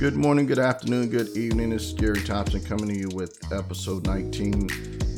Good 0.00 0.16
morning, 0.16 0.46
good 0.46 0.58
afternoon, 0.58 1.10
good 1.10 1.36
evening. 1.36 1.72
It's 1.72 1.92
Gary 1.92 2.22
Thompson 2.22 2.64
coming 2.64 2.88
to 2.88 2.96
you 2.96 3.10
with 3.10 3.38
episode 3.52 4.06
19. 4.06 4.68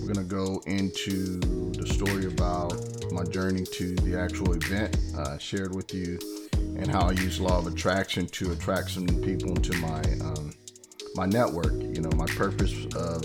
We're 0.01 0.13
going 0.13 0.15
to 0.17 0.25
go 0.25 0.61
into 0.67 1.39
the 1.71 1.87
story 1.87 2.27
about 2.27 2.75
my 3.13 3.23
journey 3.23 3.65
to 3.65 3.95
the 3.95 4.19
actual 4.19 4.55
event 4.55 4.97
uh, 5.17 5.39
shared 5.39 5.73
with 5.73 5.95
you 5.95 6.19
and 6.53 6.91
how 6.91 7.03
I 7.03 7.13
use 7.13 7.41
law 7.41 7.59
of 7.59 7.69
attraction 7.69 8.27
to 8.27 8.51
attract 8.51 8.91
some 8.91 9.07
people 9.07 9.51
into 9.51 9.73
my 9.79 10.03
um, 10.21 10.53
my 11.15 11.27
network. 11.27 11.75
You 11.75 12.01
know, 12.01 12.11
my 12.17 12.27
purpose 12.27 12.75
of 12.97 13.25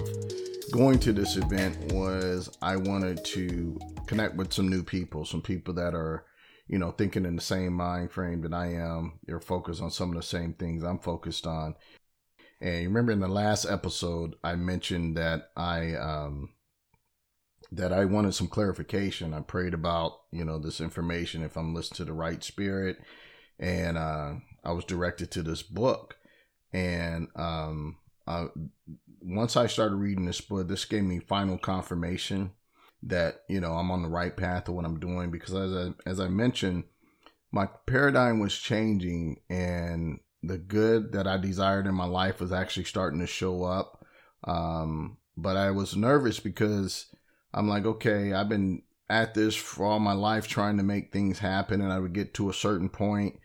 going 0.72 1.00
to 1.00 1.12
this 1.12 1.38
event 1.38 1.92
was 1.92 2.56
I 2.62 2.76
wanted 2.76 3.26
to 3.26 3.80
connect 4.06 4.36
with 4.36 4.54
some 4.54 4.70
new 4.70 4.84
people, 4.84 5.26
some 5.26 5.42
people 5.42 5.74
that 5.74 5.96
are 5.96 6.24
you 6.68 6.78
know, 6.78 6.92
thinking 6.92 7.26
in 7.26 7.36
the 7.36 7.42
same 7.42 7.74
mind 7.74 8.12
frame 8.12 8.42
that 8.42 8.54
I 8.54 8.74
am. 8.74 9.20
They're 9.26 9.40
focused 9.40 9.82
on 9.82 9.92
some 9.92 10.10
of 10.10 10.16
the 10.16 10.24
same 10.24 10.54
things 10.54 10.84
I'm 10.84 11.00
focused 11.00 11.48
on. 11.48 11.76
And 12.60 12.82
you 12.82 12.90
remember 12.90 13.12
in 13.12 13.20
the 13.20 13.28
last 13.28 13.66
episode, 13.66 14.36
I 14.44 14.56
mentioned 14.56 15.16
that 15.18 15.52
I 15.56 15.96
um, 15.96 16.50
that 17.72 17.94
I 17.94 18.06
wanted 18.06 18.34
some 18.34 18.48
clarification. 18.48 19.34
I 19.34 19.42
prayed 19.42 19.74
about 19.74 20.14
you 20.32 20.44
know 20.44 20.58
this 20.58 20.82
information 20.82 21.44
if 21.44 21.56
I'm 21.56 21.74
listening 21.74 21.98
to 21.98 22.06
the 22.06 22.14
right 22.14 22.44
spirit, 22.44 22.98
and 23.60 23.98
uh, 23.98 24.34
I 24.64 24.72
was 24.72 24.86
directed 24.86 25.32
to 25.32 25.44
this 25.44 25.62
book. 25.62 26.18
And 26.74 27.28
um, 27.36 27.98
uh, 28.26 28.48
once 29.22 29.56
I 29.56 29.68
started 29.68 29.96
reading 29.96 30.26
this 30.26 30.42
book, 30.42 30.68
this 30.68 30.86
gave 30.86 31.04
me 31.04 31.20
final 31.20 31.58
confirmation 31.58 32.52
that 33.04 33.44
you 33.48 33.60
know 33.60 33.74
I'm 33.74 33.92
on 33.92 34.02
the 34.02 34.10
right 34.10 34.36
path 34.36 34.68
of 34.68 34.76
what 34.76 34.86
I'm 34.86 35.00
doing 35.00 35.32
because 35.32 35.54
as 35.54 35.74
I, 35.74 36.10
as 36.10 36.20
I 36.20 36.28
mentioned, 36.28 36.86
my 37.52 37.68
paradigm 37.86 38.40
was 38.40 38.58
changing 38.58 39.42
and 39.50 40.20
the 40.44 40.58
good 40.58 41.12
that 41.14 41.28
I 41.28 41.38
desired 41.38 41.88
in 41.88 41.96
my 41.96 42.06
life 42.06 42.40
was 42.40 42.52
actually 42.52 42.86
starting 42.86 43.20
to 43.20 43.28
show 43.28 43.64
up. 43.64 44.06
Um, 44.44 45.18
but 45.36 45.58
I 45.58 45.72
was 45.72 45.96
nervous 45.96 46.40
because 46.40 47.08
I'm 47.54 47.68
like, 47.68 47.86
okay, 47.86 48.34
I've 48.34 48.50
been 48.50 48.84
at 49.10 49.34
this 49.34 49.56
for 49.56 49.86
all 49.86 50.00
my 50.00 50.14
life 50.14 50.48
trying 50.48 50.78
to 50.78 50.84
make 50.84 51.12
things 51.12 51.40
happen, 51.40 51.82
and 51.82 51.92
I 51.92 52.00
would 52.00 52.14
get 52.14 52.34
to 52.36 52.50
a 52.50 52.54
certain 52.54 52.90
point 52.90 53.40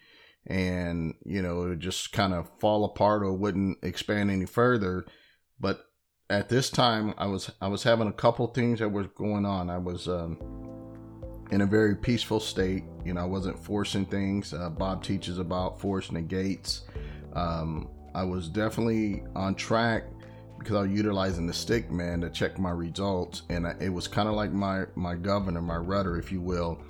and 0.47 1.14
you 1.25 1.41
know 1.41 1.62
it 1.62 1.69
would 1.69 1.80
just 1.80 2.12
kind 2.12 2.34
of 2.34 2.50
fall 2.58 2.84
apart 2.84 3.23
or 3.23 3.33
wouldn't 3.33 3.78
expand 3.83 4.30
any 4.30 4.47
further. 4.47 5.05
But 5.61 5.84
at 6.33 6.48
this 6.48 6.70
time 6.70 7.14
I 7.19 7.27
was 7.27 7.50
I 7.61 7.69
was 7.69 7.83
having 7.83 8.08
a 8.08 8.12
couple 8.12 8.47
things 8.48 8.78
that 8.78 8.88
was 8.88 9.06
going 9.14 9.44
on. 9.44 9.69
I 9.69 9.77
was 9.77 10.08
um, 10.08 10.39
in 11.50 11.61
a 11.61 11.66
very 11.66 11.94
peaceful 11.94 12.41
state. 12.41 12.84
You 13.05 13.14
know, 13.14 13.20
I 13.20 13.27
wasn't 13.27 13.62
forcing 13.62 14.06
things. 14.06 14.55
Uh, 14.55 14.70
Bob 14.70 15.05
teaches 15.05 15.39
about 15.39 15.78
force 15.78 16.11
negates. 16.11 16.83
Um, 17.34 17.91
I 18.14 18.24
was 18.24 18.48
definitely 18.48 19.24
on 19.36 19.55
track 19.55 20.05
because 20.58 20.77
I 20.77 20.83
was 20.83 20.91
utilizing 20.91 21.47
the 21.47 21.52
stick 21.52 21.91
man 21.91 22.22
to 22.22 22.30
check 22.30 22.58
my 22.58 22.70
results, 22.70 23.42
and 23.50 23.67
I, 23.67 23.74
it 23.78 23.91
was 23.91 24.08
kind 24.08 24.28
of 24.28 24.34
like 24.34 24.52
my 24.52 24.84
my 24.94 25.14
governor, 25.14 25.61
my 25.61 25.77
rudder, 25.77 26.19
if 26.19 26.33
you 26.33 26.41
will. 26.41 26.83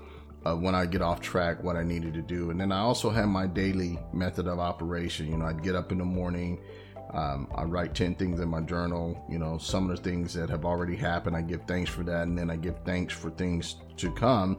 Uh, 0.44 0.56
when 0.56 0.74
I 0.74 0.86
get 0.86 1.02
off 1.02 1.20
track, 1.20 1.62
what 1.62 1.76
I 1.76 1.84
needed 1.84 2.14
to 2.14 2.22
do, 2.22 2.50
and 2.50 2.60
then 2.60 2.72
I 2.72 2.80
also 2.80 3.10
had 3.10 3.26
my 3.26 3.46
daily 3.46 3.98
method 4.12 4.48
of 4.48 4.58
operation. 4.58 5.28
You 5.28 5.36
know, 5.36 5.46
I'd 5.46 5.62
get 5.62 5.76
up 5.76 5.92
in 5.92 5.98
the 5.98 6.04
morning, 6.04 6.60
um, 7.12 7.48
I 7.54 7.64
write 7.64 7.94
10 7.94 8.14
things 8.14 8.40
in 8.40 8.48
my 8.48 8.60
journal. 8.60 9.22
You 9.28 9.38
know, 9.38 9.58
some 9.58 9.90
of 9.90 9.96
the 9.96 10.02
things 10.02 10.32
that 10.34 10.48
have 10.48 10.64
already 10.64 10.96
happened, 10.96 11.36
I 11.36 11.42
give 11.42 11.62
thanks 11.66 11.90
for 11.90 12.02
that. 12.04 12.22
And 12.22 12.38
then 12.38 12.50
I 12.50 12.56
give 12.56 12.76
thanks 12.84 13.12
for 13.12 13.30
things 13.30 13.76
to 13.98 14.10
come. 14.12 14.58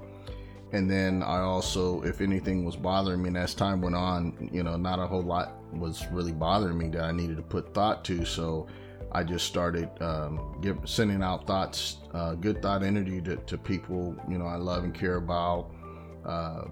And 0.71 0.89
then 0.89 1.21
I 1.21 1.39
also, 1.39 2.01
if 2.03 2.21
anything 2.21 2.65
was 2.65 2.75
bothering 2.75 3.21
me, 3.21 3.27
and 3.27 3.37
as 3.37 3.53
time 3.53 3.81
went 3.81 3.95
on, 3.95 4.49
you 4.51 4.63
know, 4.63 4.75
not 4.75 4.99
a 4.99 5.05
whole 5.05 5.21
lot 5.21 5.55
was 5.71 6.05
really 6.11 6.31
bothering 6.31 6.77
me 6.77 6.89
that 6.89 7.03
I 7.03 7.11
needed 7.11 7.37
to 7.37 7.43
put 7.43 7.73
thought 7.73 8.03
to. 8.05 8.25
So 8.25 8.67
I 9.11 9.23
just 9.23 9.45
started 9.45 9.89
um, 10.01 10.57
give, 10.61 10.77
sending 10.85 11.21
out 11.21 11.45
thoughts, 11.45 11.97
uh, 12.13 12.33
good 12.35 12.61
thought 12.61 12.83
energy 12.83 13.21
to, 13.21 13.35
to, 13.35 13.57
people, 13.57 14.15
you 14.27 14.37
know, 14.37 14.45
I 14.45 14.55
love 14.55 14.83
and 14.83 14.93
care 14.93 15.17
about. 15.17 15.71
Uh, 16.25 16.65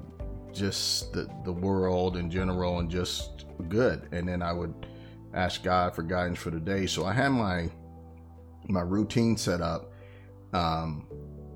just 0.53 1.13
the, 1.13 1.30
the 1.46 1.52
world 1.52 2.18
in 2.18 2.30
general 2.30 2.80
and 2.80 2.90
just 2.90 3.46
good. 3.69 4.08
And 4.12 4.28
then 4.28 4.42
I 4.42 4.53
would 4.53 4.74
ask 5.34 5.64
God 5.64 5.96
for 5.96 6.03
guidance 6.03 6.40
for 6.40 6.50
the 6.50 6.59
day. 6.59 6.86
So 6.86 7.06
I 7.06 7.14
had 7.14 7.30
my 7.30 7.69
my 8.68 8.81
routine 8.81 9.38
set 9.38 9.62
up, 9.62 9.92
um, 10.53 11.08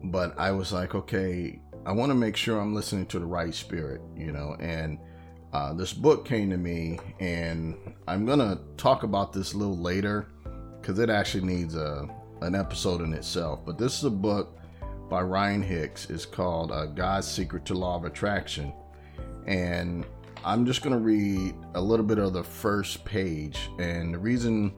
but 0.05 0.37
I 0.37 0.51
was 0.51 0.73
like, 0.73 0.95
okay, 0.95 1.59
I 1.85 1.91
want 1.91 2.09
to 2.09 2.15
make 2.15 2.35
sure 2.35 2.59
I'm 2.59 2.73
listening 2.73 3.05
to 3.07 3.19
the 3.19 3.25
right 3.25 3.53
spirit, 3.53 4.01
you 4.15 4.31
know. 4.31 4.55
And 4.59 4.99
uh, 5.53 5.73
this 5.73 5.93
book 5.93 6.25
came 6.25 6.49
to 6.49 6.57
me, 6.57 6.99
and 7.19 7.75
I'm 8.07 8.25
gonna 8.25 8.59
talk 8.77 9.03
about 9.03 9.33
this 9.33 9.53
a 9.53 9.57
little 9.57 9.77
later 9.77 10.27
because 10.81 10.99
it 10.99 11.09
actually 11.09 11.45
needs 11.45 11.75
a 11.75 12.07
an 12.41 12.55
episode 12.55 13.01
in 13.01 13.13
itself. 13.13 13.65
But 13.65 13.77
this 13.77 13.97
is 13.97 14.03
a 14.03 14.09
book 14.09 14.57
by 15.09 15.21
Ryan 15.21 15.61
Hicks. 15.61 16.09
It's 16.09 16.25
called 16.25 16.71
uh, 16.71 16.87
God's 16.87 17.27
Secret 17.27 17.65
to 17.65 17.73
Law 17.73 17.95
of 17.95 18.05
Attraction, 18.05 18.73
and 19.45 20.05
I'm 20.45 20.63
just 20.63 20.83
going 20.83 20.93
to 20.93 21.01
read 21.01 21.55
a 21.73 21.81
little 21.81 22.05
bit 22.05 22.19
of 22.19 22.33
the 22.33 22.43
first 22.43 23.03
page. 23.03 23.71
And 23.79 24.13
the 24.13 24.19
reason 24.19 24.75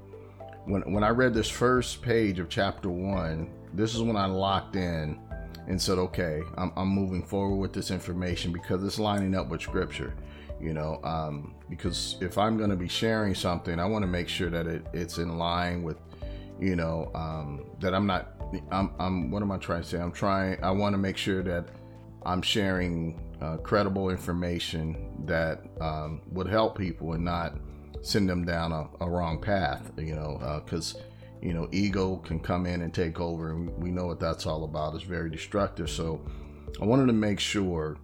when, 0.63 0.81
when 0.93 1.03
I 1.03 1.09
read 1.09 1.33
this 1.33 1.49
first 1.49 2.01
page 2.01 2.39
of 2.39 2.47
chapter 2.47 2.89
one, 2.89 3.51
this 3.73 3.93
is 3.93 4.01
when 4.01 4.15
I 4.15 4.27
locked 4.27 4.77
in 4.77 5.19
and 5.67 5.81
said, 5.81 5.97
okay, 5.97 6.41
I'm, 6.57 6.71
I'm 6.77 6.87
moving 6.87 7.21
forward 7.21 7.57
with 7.57 7.73
this 7.73 7.91
information 7.91 8.53
because 8.53 8.81
it's 8.81 8.97
lining 8.97 9.35
up 9.35 9.49
with 9.49 9.61
scripture, 9.61 10.15
you 10.61 10.73
know. 10.73 11.01
Um, 11.03 11.53
because 11.69 12.15
if 12.21 12.37
I'm 12.37 12.57
going 12.57 12.69
to 12.69 12.77
be 12.77 12.87
sharing 12.87 13.35
something, 13.35 13.77
I 13.77 13.85
want 13.85 14.03
to 14.03 14.07
make 14.07 14.29
sure 14.29 14.49
that 14.49 14.67
it, 14.67 14.87
it's 14.93 15.17
in 15.17 15.37
line 15.37 15.83
with, 15.83 15.97
you 16.61 16.77
know, 16.77 17.11
um, 17.13 17.65
that 17.81 17.93
I'm 17.93 18.07
not, 18.07 18.31
I'm, 18.71 18.91
I'm, 18.99 19.31
what 19.31 19.41
am 19.41 19.51
I 19.51 19.57
trying 19.57 19.81
to 19.81 19.87
say? 19.87 19.99
I'm 19.99 20.13
trying, 20.13 20.63
I 20.63 20.71
want 20.71 20.93
to 20.93 20.97
make 20.97 21.17
sure 21.17 21.43
that 21.43 21.67
I'm 22.27 22.41
sharing 22.41 23.19
uh, 23.41 23.57
credible 23.57 24.09
information 24.09 25.23
that 25.25 25.63
um, 25.79 26.21
would 26.31 26.47
help 26.47 26.77
people 26.77 27.13
and 27.13 27.23
not 27.23 27.55
send 28.01 28.29
them 28.29 28.45
down 28.45 28.73
a, 28.73 28.89
a 28.99 29.09
wrong 29.09 29.41
path, 29.41 29.91
you 29.97 30.13
know, 30.13 30.61
because, 30.63 30.95
uh, 30.95 30.99
you 31.41 31.53
know, 31.53 31.69
ego 31.71 32.17
can 32.17 32.39
come 32.39 32.65
in 32.65 32.81
and 32.81 32.93
take 32.93 33.21
over, 33.21 33.51
and 33.51 33.81
we 33.81 33.91
know 33.91 34.07
what 34.07 34.19
that's 34.19 34.45
all 34.45 34.65
about. 34.65 34.93
It's 34.93 35.03
very 35.03 35.29
destructive. 35.29 35.89
So 35.89 36.21
I 36.81 36.85
wanted 36.85 37.07
to 37.07 37.13
make 37.13 37.39
sure, 37.39 37.97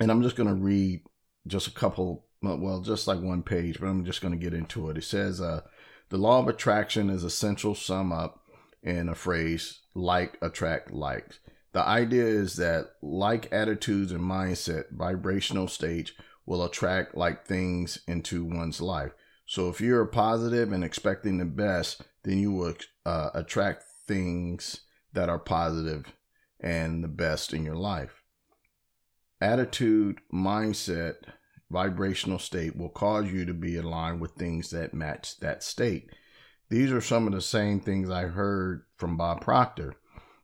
and 0.00 0.10
I'm 0.10 0.22
just 0.22 0.36
going 0.36 0.48
to 0.48 0.54
read 0.54 1.02
just 1.46 1.66
a 1.66 1.72
couple, 1.72 2.24
well, 2.40 2.80
just 2.80 3.06
like 3.06 3.20
one 3.20 3.42
page, 3.42 3.78
but 3.78 3.86
I'm 3.86 4.04
just 4.04 4.22
going 4.22 4.32
to 4.32 4.42
get 4.42 4.54
into 4.54 4.88
it. 4.88 4.96
It 4.96 5.04
says, 5.04 5.40
uh, 5.42 5.60
the 6.08 6.16
law 6.16 6.38
of 6.38 6.48
attraction 6.48 7.10
is 7.10 7.22
essential 7.22 7.74
sum 7.74 8.12
up 8.12 8.40
in 8.82 9.08
a 9.08 9.14
phrase 9.14 9.80
like 9.94 10.38
attract 10.40 10.90
likes. 10.90 11.38
The 11.72 11.86
idea 11.86 12.24
is 12.24 12.56
that 12.56 12.92
like 13.00 13.52
attitudes 13.52 14.12
and 14.12 14.20
mindset, 14.22 14.90
vibrational 14.90 15.68
states 15.68 16.12
will 16.44 16.64
attract 16.64 17.16
like 17.16 17.46
things 17.46 17.98
into 18.06 18.44
one's 18.44 18.80
life. 18.80 19.12
So 19.46 19.68
if 19.68 19.80
you're 19.80 20.04
positive 20.06 20.72
and 20.72 20.84
expecting 20.84 21.38
the 21.38 21.44
best, 21.44 22.02
then 22.24 22.38
you 22.38 22.52
will 22.52 22.74
uh, 23.06 23.30
attract 23.34 23.84
things 24.06 24.82
that 25.12 25.28
are 25.28 25.38
positive 25.38 26.12
and 26.60 27.02
the 27.02 27.08
best 27.08 27.52
in 27.52 27.64
your 27.64 27.76
life. 27.76 28.22
Attitude, 29.40 30.20
mindset, 30.32 31.14
vibrational 31.70 32.38
state 32.38 32.76
will 32.76 32.90
cause 32.90 33.32
you 33.32 33.44
to 33.44 33.54
be 33.54 33.76
aligned 33.76 34.20
with 34.20 34.32
things 34.32 34.70
that 34.70 34.94
match 34.94 35.38
that 35.40 35.62
state. 35.62 36.10
These 36.68 36.92
are 36.92 37.00
some 37.00 37.26
of 37.26 37.32
the 37.32 37.40
same 37.40 37.80
things 37.80 38.08
I 38.08 38.22
heard 38.22 38.84
from 38.96 39.16
Bob 39.16 39.40
Proctor 39.40 39.96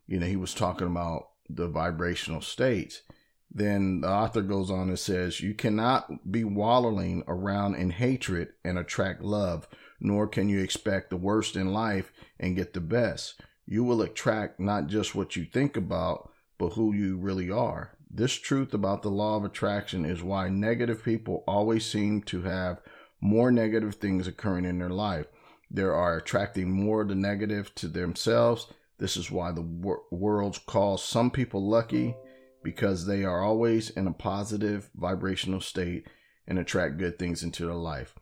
you 0.08 0.18
know, 0.18 0.26
he 0.26 0.36
was 0.36 0.54
talking 0.54 0.86
about 0.86 1.28
the 1.48 1.68
vibrational 1.68 2.40
states. 2.40 3.02
Then 3.50 4.00
the 4.00 4.10
author 4.10 4.42
goes 4.42 4.70
on 4.70 4.88
and 4.88 4.98
says, 4.98 5.40
You 5.40 5.54
cannot 5.54 6.30
be 6.30 6.44
wallowing 6.44 7.22
around 7.28 7.76
in 7.76 7.90
hatred 7.90 8.48
and 8.64 8.78
attract 8.78 9.22
love, 9.22 9.68
nor 10.00 10.26
can 10.26 10.48
you 10.48 10.60
expect 10.60 11.10
the 11.10 11.16
worst 11.16 11.56
in 11.56 11.72
life 11.72 12.12
and 12.40 12.56
get 12.56 12.72
the 12.72 12.80
best. 12.80 13.40
You 13.66 13.84
will 13.84 14.02
attract 14.02 14.58
not 14.58 14.86
just 14.86 15.14
what 15.14 15.36
you 15.36 15.44
think 15.44 15.76
about, 15.76 16.30
but 16.58 16.70
who 16.70 16.92
you 16.92 17.18
really 17.18 17.50
are. 17.50 17.96
This 18.10 18.32
truth 18.32 18.72
about 18.72 19.02
the 19.02 19.10
law 19.10 19.36
of 19.36 19.44
attraction 19.44 20.04
is 20.06 20.22
why 20.22 20.48
negative 20.48 21.04
people 21.04 21.44
always 21.46 21.84
seem 21.84 22.22
to 22.22 22.42
have 22.42 22.80
more 23.20 23.50
negative 23.50 23.96
things 23.96 24.26
occurring 24.26 24.64
in 24.64 24.78
their 24.78 24.88
life. 24.88 25.26
They 25.70 25.82
are 25.82 26.16
attracting 26.16 26.70
more 26.70 27.02
of 27.02 27.08
the 27.08 27.14
negative 27.14 27.74
to 27.76 27.88
themselves 27.88 28.66
this 28.98 29.16
is 29.16 29.30
why 29.30 29.52
the 29.52 29.62
wor- 29.62 30.02
world 30.10 30.58
calls 30.66 31.02
some 31.02 31.30
people 31.30 31.68
lucky 31.68 32.16
because 32.62 33.06
they 33.06 33.24
are 33.24 33.42
always 33.42 33.90
in 33.90 34.06
a 34.06 34.12
positive 34.12 34.90
vibrational 34.94 35.60
state 35.60 36.06
and 36.46 36.58
attract 36.58 36.98
good 36.98 37.18
things 37.18 37.42
into 37.42 37.66
their 37.66 37.74
life. 37.74 38.14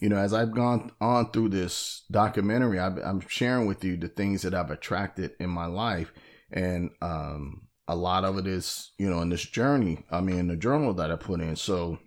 You 0.00 0.08
know, 0.08 0.16
as 0.16 0.32
I've 0.32 0.52
gone 0.52 0.90
on 1.00 1.30
through 1.30 1.50
this 1.50 2.04
documentary, 2.10 2.78
i 2.78 2.86
am 2.86 3.20
sharing 3.28 3.66
with 3.66 3.84
you 3.84 3.96
the 3.96 4.08
things 4.08 4.42
that 4.42 4.54
I've 4.54 4.70
attracted 4.70 5.32
in 5.38 5.50
my 5.50 5.66
life. 5.66 6.12
And 6.50 6.90
um, 7.02 7.68
a 7.86 7.94
lot 7.94 8.24
of 8.24 8.38
it 8.38 8.46
is, 8.46 8.92
you 8.98 9.10
know, 9.10 9.20
in 9.20 9.28
this 9.28 9.44
journey, 9.44 10.04
I 10.10 10.20
mean, 10.22 10.48
the 10.48 10.56
journal 10.56 10.94
that 10.94 11.10
I 11.10 11.16
put 11.16 11.40
in. 11.40 11.56
So 11.56 11.98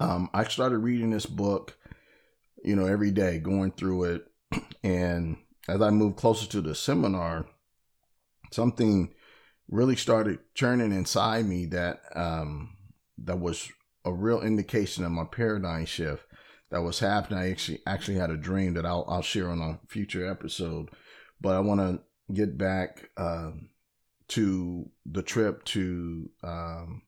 um, 0.00 0.28
I 0.34 0.44
started 0.44 0.78
reading 0.78 1.10
this 1.10 1.26
book 1.26 1.78
you 2.64 2.76
know, 2.76 2.86
every 2.86 3.10
day 3.10 3.38
going 3.38 3.72
through 3.72 4.04
it. 4.04 4.26
And 4.82 5.36
as 5.68 5.82
I 5.82 5.90
moved 5.90 6.16
closer 6.16 6.46
to 6.48 6.60
the 6.60 6.74
seminar, 6.74 7.46
something 8.50 9.14
really 9.68 9.96
started 9.96 10.38
churning 10.54 10.92
inside 10.92 11.46
me 11.46 11.66
that 11.66 12.00
um, 12.14 12.76
that 13.18 13.38
was 13.38 13.70
a 14.04 14.12
real 14.12 14.40
indication 14.40 15.04
of 15.04 15.12
my 15.12 15.24
paradigm 15.24 15.84
shift 15.84 16.24
that 16.70 16.82
was 16.82 17.00
happening. 17.00 17.38
I 17.38 17.50
actually 17.50 17.80
actually 17.86 18.16
had 18.16 18.30
a 18.30 18.36
dream 18.36 18.74
that 18.74 18.86
I'll 18.86 19.04
I'll 19.08 19.22
share 19.22 19.50
on 19.50 19.60
a 19.60 19.78
future 19.86 20.28
episode, 20.28 20.90
but 21.40 21.54
I 21.54 21.60
want 21.60 21.80
to 21.80 22.00
get 22.32 22.56
back 22.56 23.10
uh, 23.16 23.50
to 24.28 24.90
the 25.04 25.22
trip 25.22 25.64
to 25.66 26.30
um, 26.42 27.02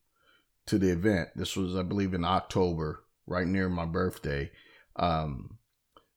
to 0.67 0.79
the 0.79 0.91
event. 0.91 1.31
This 1.35 1.57
was, 1.57 1.77
I 1.77 1.83
believe, 1.83 2.15
in 2.15 2.25
October, 2.25 3.05
right 3.27 3.47
near 3.47 3.69
my 3.69 3.87
birthday. 3.87 4.51
Um, 4.97 5.59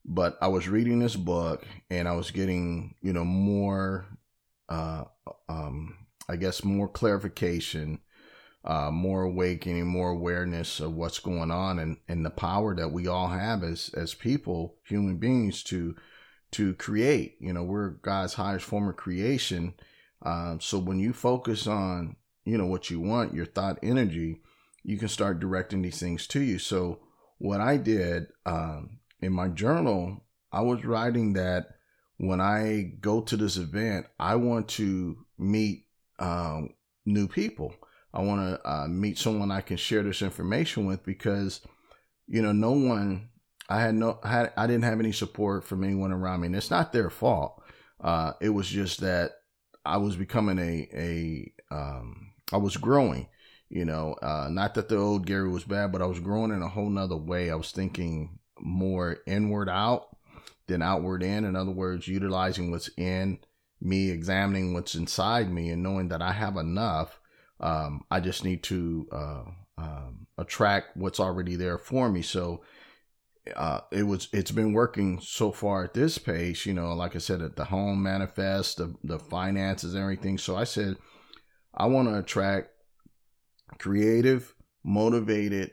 but 0.05 0.37
I 0.41 0.47
was 0.47 0.67
reading 0.67 0.99
this 0.99 1.15
book 1.15 1.65
and 1.89 2.07
I 2.07 2.13
was 2.13 2.31
getting, 2.31 2.95
you 3.01 3.13
know, 3.13 3.23
more, 3.23 4.05
uh, 4.69 5.05
um, 5.47 5.97
I 6.27 6.35
guess, 6.35 6.63
more 6.63 6.87
clarification, 6.87 7.99
uh, 8.65 8.91
more 8.91 9.23
awakening, 9.23 9.87
more 9.87 10.09
awareness 10.09 10.79
of 10.79 10.93
what's 10.93 11.19
going 11.19 11.51
on 11.51 11.79
and, 11.79 11.97
and 12.07 12.25
the 12.25 12.29
power 12.29 12.75
that 12.75 12.91
we 12.91 13.07
all 13.07 13.29
have 13.29 13.63
as, 13.63 13.91
as 13.95 14.13
people, 14.13 14.75
human 14.85 15.17
beings 15.17 15.63
to, 15.63 15.95
to 16.51 16.73
create. 16.75 17.35
You 17.39 17.53
know, 17.53 17.63
we're 17.63 17.89
God's 17.89 18.33
highest 18.33 18.65
form 18.65 18.89
of 18.89 18.97
creation. 18.97 19.73
Um, 20.21 20.59
so 20.61 20.79
when 20.79 20.99
you 20.99 21.13
focus 21.13 21.67
on, 21.67 22.17
you 22.45 22.57
know, 22.57 22.65
what 22.65 22.89
you 22.89 22.99
want, 22.99 23.33
your 23.33 23.45
thought 23.45 23.79
energy, 23.81 24.41
you 24.83 24.97
can 24.97 25.07
start 25.07 25.39
directing 25.39 25.81
these 25.81 25.99
things 25.99 26.27
to 26.27 26.41
you. 26.41 26.59
So 26.59 26.99
what 27.37 27.61
I 27.61 27.77
did, 27.77 28.27
um, 28.45 28.99
in 29.23 29.33
my 29.33 29.47
journal, 29.47 30.23
I 30.51 30.61
was 30.61 30.83
writing 30.85 31.33
that 31.33 31.67
when 32.17 32.39
I 32.39 32.93
go 33.01 33.21
to 33.21 33.37
this 33.37 33.57
event, 33.57 34.05
I 34.19 34.35
want 34.35 34.67
to 34.69 35.17
meet 35.37 35.85
um, 36.19 36.73
new 37.05 37.27
people. 37.27 37.73
I 38.13 38.21
want 38.21 38.41
to 38.41 38.69
uh, 38.69 38.87
meet 38.87 39.17
someone 39.17 39.51
I 39.51 39.61
can 39.61 39.77
share 39.77 40.03
this 40.03 40.21
information 40.21 40.85
with 40.85 41.03
because, 41.03 41.61
you 42.27 42.41
know, 42.41 42.51
no 42.51 42.71
one, 42.71 43.29
I 43.67 43.81
had 43.81 43.95
no, 43.95 44.19
I, 44.23 44.49
I 44.55 44.67
didn't 44.67 44.83
have 44.83 44.99
any 44.99 45.11
support 45.11 45.63
from 45.63 45.83
anyone 45.83 46.11
around 46.11 46.41
me. 46.41 46.47
And 46.47 46.55
it's 46.55 46.69
not 46.69 46.93
their 46.93 47.09
fault. 47.09 47.63
Uh, 47.99 48.33
it 48.39 48.49
was 48.49 48.67
just 48.67 49.01
that 49.01 49.31
I 49.85 49.97
was 49.97 50.15
becoming 50.15 50.59
a, 50.59 50.89
a, 50.93 51.53
um, 51.73 52.33
I 52.51 52.57
was 52.57 52.77
growing, 52.77 53.27
you 53.69 53.85
know, 53.85 54.13
uh, 54.21 54.47
not 54.51 54.75
that 54.75 54.89
the 54.89 54.97
old 54.97 55.25
Gary 55.25 55.49
was 55.49 55.63
bad, 55.63 55.91
but 55.91 56.01
I 56.01 56.05
was 56.05 56.19
growing 56.19 56.51
in 56.51 56.61
a 56.61 56.69
whole 56.69 56.89
nother 56.89 57.17
way. 57.17 57.49
I 57.49 57.55
was 57.55 57.71
thinking 57.71 58.37
more 58.59 59.17
inward 59.25 59.69
out 59.69 60.15
than 60.67 60.81
outward 60.81 61.23
in. 61.23 61.45
In 61.45 61.55
other 61.55 61.71
words, 61.71 62.07
utilizing 62.07 62.71
what's 62.71 62.89
in 62.97 63.39
me, 63.81 64.09
examining 64.09 64.73
what's 64.73 64.95
inside 64.95 65.51
me, 65.51 65.69
and 65.69 65.83
knowing 65.83 66.09
that 66.09 66.21
I 66.21 66.31
have 66.31 66.57
enough. 66.57 67.19
Um, 67.59 68.03
I 68.09 68.19
just 68.19 68.43
need 68.43 68.63
to 68.63 69.07
uh, 69.11 69.43
um, 69.77 70.27
attract 70.37 70.97
what's 70.97 71.19
already 71.19 71.55
there 71.55 71.77
for 71.77 72.09
me. 72.09 72.21
So 72.21 72.63
uh, 73.55 73.81
it 73.91 74.03
was 74.03 74.29
it's 74.31 74.51
been 74.51 74.73
working 74.73 75.19
so 75.21 75.51
far 75.51 75.83
at 75.83 75.93
this 75.93 76.17
pace. 76.17 76.65
You 76.65 76.73
know, 76.73 76.93
like 76.93 77.15
I 77.15 77.19
said, 77.19 77.41
at 77.41 77.55
the 77.55 77.65
home 77.65 78.01
manifest, 78.01 78.77
the 78.77 78.95
the 79.03 79.19
finances, 79.19 79.95
everything. 79.95 80.37
So 80.37 80.55
I 80.55 80.63
said, 80.63 80.97
I 81.73 81.87
want 81.87 82.07
to 82.07 82.17
attract 82.17 82.69
creative, 83.79 84.53
motivated, 84.83 85.71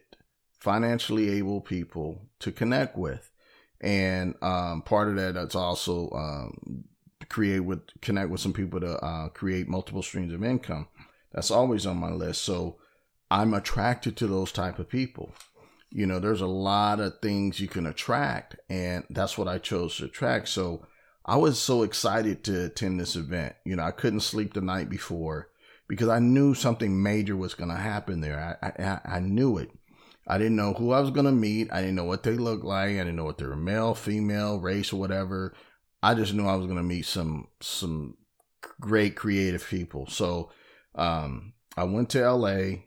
financially 0.61 1.31
able 1.31 1.61
people 1.61 2.29
to 2.39 2.53
connect 2.53 2.97
with. 2.97 3.31
And 3.81 4.35
um, 4.43 4.83
part 4.83 5.09
of 5.09 5.17
that, 5.17 5.35
that's 5.35 5.55
also 5.55 6.11
um, 6.11 6.85
create 7.29 7.61
with 7.61 7.81
connect 8.03 8.31
with 8.31 8.41
some 8.41 8.53
people 8.53 8.81
to 8.81 8.99
uh, 8.99 9.29
create 9.31 9.69
multiple 9.69 10.03
streams 10.03 10.33
of 10.33 10.45
income. 10.45 10.89
That's 11.33 11.51
always 11.51 11.87
on 11.87 11.97
my 11.97 12.11
list. 12.11 12.43
So 12.43 12.77
I'm 13.31 13.55
attracted 13.55 14.17
to 14.19 14.27
those 14.27 14.53
type 14.53 14.79
of 14.79 14.89
people. 14.89 15.33
You 15.91 16.07
know, 16.07 16.19
there's 16.19 16.41
a 16.41 16.47
lot 16.47 17.01
of 17.01 17.21
things 17.21 17.59
you 17.59 17.67
can 17.67 17.87
attract, 17.87 18.57
and 18.69 19.05
that's 19.11 19.37
what 19.39 19.49
I 19.49 19.59
chose 19.59 19.97
to 19.97 20.05
attract. 20.05 20.49
So 20.49 20.87
I 21.25 21.37
was 21.37 21.59
so 21.59 21.83
excited 21.83 22.45
to 22.45 22.67
attend 22.67 23.01
this 23.01 23.17
event. 23.17 23.55
You 23.65 23.77
know, 23.77 23.83
I 23.83 23.91
couldn't 23.91 24.21
sleep 24.21 24.53
the 24.53 24.61
night 24.61 24.89
before 24.89 25.49
because 25.89 26.09
I 26.09 26.19
knew 26.19 26.55
something 26.55 27.03
major 27.03 27.37
was 27.37 27.55
going 27.55 27.71
to 27.71 27.77
happen 27.77 28.21
there. 28.21 28.59
I, 28.63 28.83
I, 28.83 29.17
I 29.17 29.21
knew 29.21 29.59
it. 29.59 29.71
I 30.31 30.39
didn't 30.39 30.55
know 30.55 30.75
who 30.75 30.93
I 30.93 31.01
was 31.01 31.11
going 31.11 31.27
to 31.27 31.33
meet. 31.33 31.73
I 31.73 31.81
didn't 31.81 31.97
know 31.97 32.05
what 32.05 32.23
they 32.23 32.35
looked 32.35 32.65
like. 32.65 32.91
I 32.91 32.99
didn't 32.99 33.17
know 33.17 33.25
what 33.25 33.39
they 33.39 33.47
were 33.47 33.57
male, 33.57 33.97
female, 33.97 34.61
race, 34.61 34.93
or 34.93 35.01
whatever. 35.01 35.55
I 36.05 36.15
just 36.15 36.35
knew 36.35 36.47
I 36.47 36.55
was 36.55 36.67
going 36.67 36.79
to 36.79 36.85
meet 36.85 37.05
some 37.05 37.49
some 37.61 38.17
great 38.81 39.17
creative 39.17 39.67
people. 39.67 40.07
So 40.07 40.53
um, 40.95 41.55
I 41.77 41.83
went 41.83 42.11
to 42.11 42.31
LA, 42.31 42.85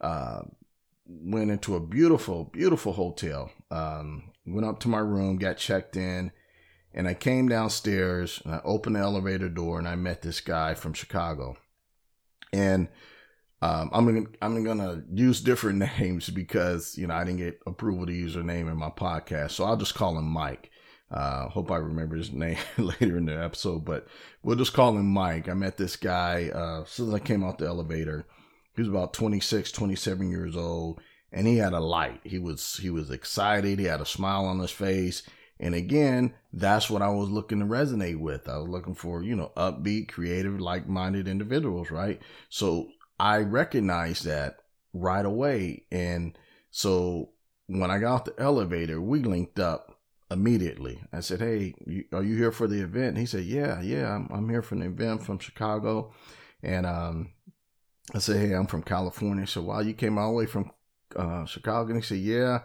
uh, 0.00 0.44
went 1.06 1.50
into 1.50 1.76
a 1.76 1.80
beautiful, 1.80 2.44
beautiful 2.44 2.94
hotel. 2.94 3.50
Um, 3.70 4.32
went 4.46 4.66
up 4.66 4.80
to 4.80 4.88
my 4.88 5.00
room, 5.00 5.36
got 5.36 5.58
checked 5.58 5.94
in, 5.94 6.32
and 6.94 7.06
I 7.06 7.12
came 7.12 7.50
downstairs 7.50 8.40
and 8.46 8.54
I 8.54 8.62
opened 8.64 8.96
the 8.96 9.00
elevator 9.00 9.50
door 9.50 9.78
and 9.78 9.86
I 9.86 9.94
met 9.94 10.22
this 10.22 10.40
guy 10.40 10.72
from 10.72 10.94
Chicago. 10.94 11.58
And 12.50 12.88
um, 13.60 13.90
I'm 13.92 14.06
gonna 14.06 14.26
I'm 14.40 14.64
gonna 14.64 15.02
use 15.12 15.40
different 15.40 15.78
names 15.98 16.30
because 16.30 16.96
you 16.96 17.06
know 17.06 17.14
I 17.14 17.24
didn't 17.24 17.38
get 17.38 17.60
approval 17.66 18.06
to 18.06 18.12
use 18.12 18.34
her 18.34 18.42
name 18.42 18.68
in 18.68 18.76
my 18.76 18.90
podcast, 18.90 19.52
so 19.52 19.64
I'll 19.64 19.76
just 19.76 19.94
call 19.94 20.18
him 20.18 20.26
Mike. 20.26 20.70
Uh, 21.10 21.48
hope 21.48 21.70
I 21.70 21.76
remember 21.76 22.16
his 22.16 22.32
name 22.32 22.58
later 22.76 23.16
in 23.16 23.26
the 23.26 23.42
episode, 23.42 23.84
but 23.84 24.06
we'll 24.42 24.56
just 24.56 24.74
call 24.74 24.96
him 24.96 25.06
Mike. 25.06 25.48
I 25.48 25.54
met 25.54 25.76
this 25.76 25.96
guy 25.96 26.50
uh, 26.54 26.82
as 26.82 26.90
soon 26.90 27.08
as 27.08 27.14
I 27.14 27.18
came 27.18 27.42
out 27.42 27.58
the 27.58 27.66
elevator. 27.66 28.26
He 28.76 28.82
was 28.82 28.88
about 28.88 29.12
26, 29.12 29.72
27 29.72 30.30
years 30.30 30.56
old, 30.56 31.00
and 31.32 31.48
he 31.48 31.56
had 31.56 31.72
a 31.72 31.80
light. 31.80 32.20
He 32.22 32.38
was 32.38 32.76
he 32.76 32.90
was 32.90 33.10
excited. 33.10 33.80
He 33.80 33.86
had 33.86 34.00
a 34.00 34.06
smile 34.06 34.44
on 34.44 34.60
his 34.60 34.70
face. 34.70 35.24
And 35.60 35.74
again, 35.74 36.34
that's 36.52 36.88
what 36.88 37.02
I 37.02 37.08
was 37.08 37.30
looking 37.30 37.58
to 37.58 37.64
resonate 37.64 38.20
with. 38.20 38.48
I 38.48 38.58
was 38.58 38.68
looking 38.68 38.94
for, 38.94 39.24
you 39.24 39.34
know, 39.34 39.50
upbeat, 39.56 40.06
creative, 40.08 40.60
like-minded 40.60 41.26
individuals, 41.26 41.90
right? 41.90 42.22
So 42.48 42.90
I 43.18 43.38
recognized 43.38 44.24
that 44.24 44.58
right 44.92 45.24
away. 45.24 45.84
And 45.90 46.36
so 46.70 47.30
when 47.66 47.90
I 47.90 47.98
got 47.98 48.14
off 48.14 48.24
the 48.24 48.34
elevator, 48.38 49.00
we 49.00 49.22
linked 49.22 49.58
up 49.58 49.98
immediately. 50.30 51.00
I 51.12 51.20
said, 51.20 51.40
Hey, 51.40 51.74
you, 51.86 52.04
are 52.12 52.22
you 52.22 52.36
here 52.36 52.52
for 52.52 52.66
the 52.66 52.80
event? 52.80 53.18
he 53.18 53.26
said, 53.26 53.44
Yeah, 53.44 53.80
yeah, 53.80 54.14
I'm, 54.14 54.28
I'm 54.32 54.48
here 54.48 54.62
for 54.62 54.76
the 54.76 54.86
event 54.86 55.22
from 55.22 55.38
Chicago. 55.38 56.12
And 56.62 56.86
um, 56.86 57.32
I 58.14 58.18
said, 58.18 58.36
Hey, 58.36 58.54
I'm 58.54 58.66
from 58.66 58.82
California. 58.82 59.46
So 59.46 59.62
while 59.62 59.84
you 59.84 59.94
came 59.94 60.18
all 60.18 60.30
the 60.30 60.36
way 60.36 60.46
from 60.46 60.70
uh, 61.16 61.44
Chicago, 61.46 61.90
and 61.90 61.96
he 61.96 62.02
said, 62.02 62.18
Yeah, 62.18 62.60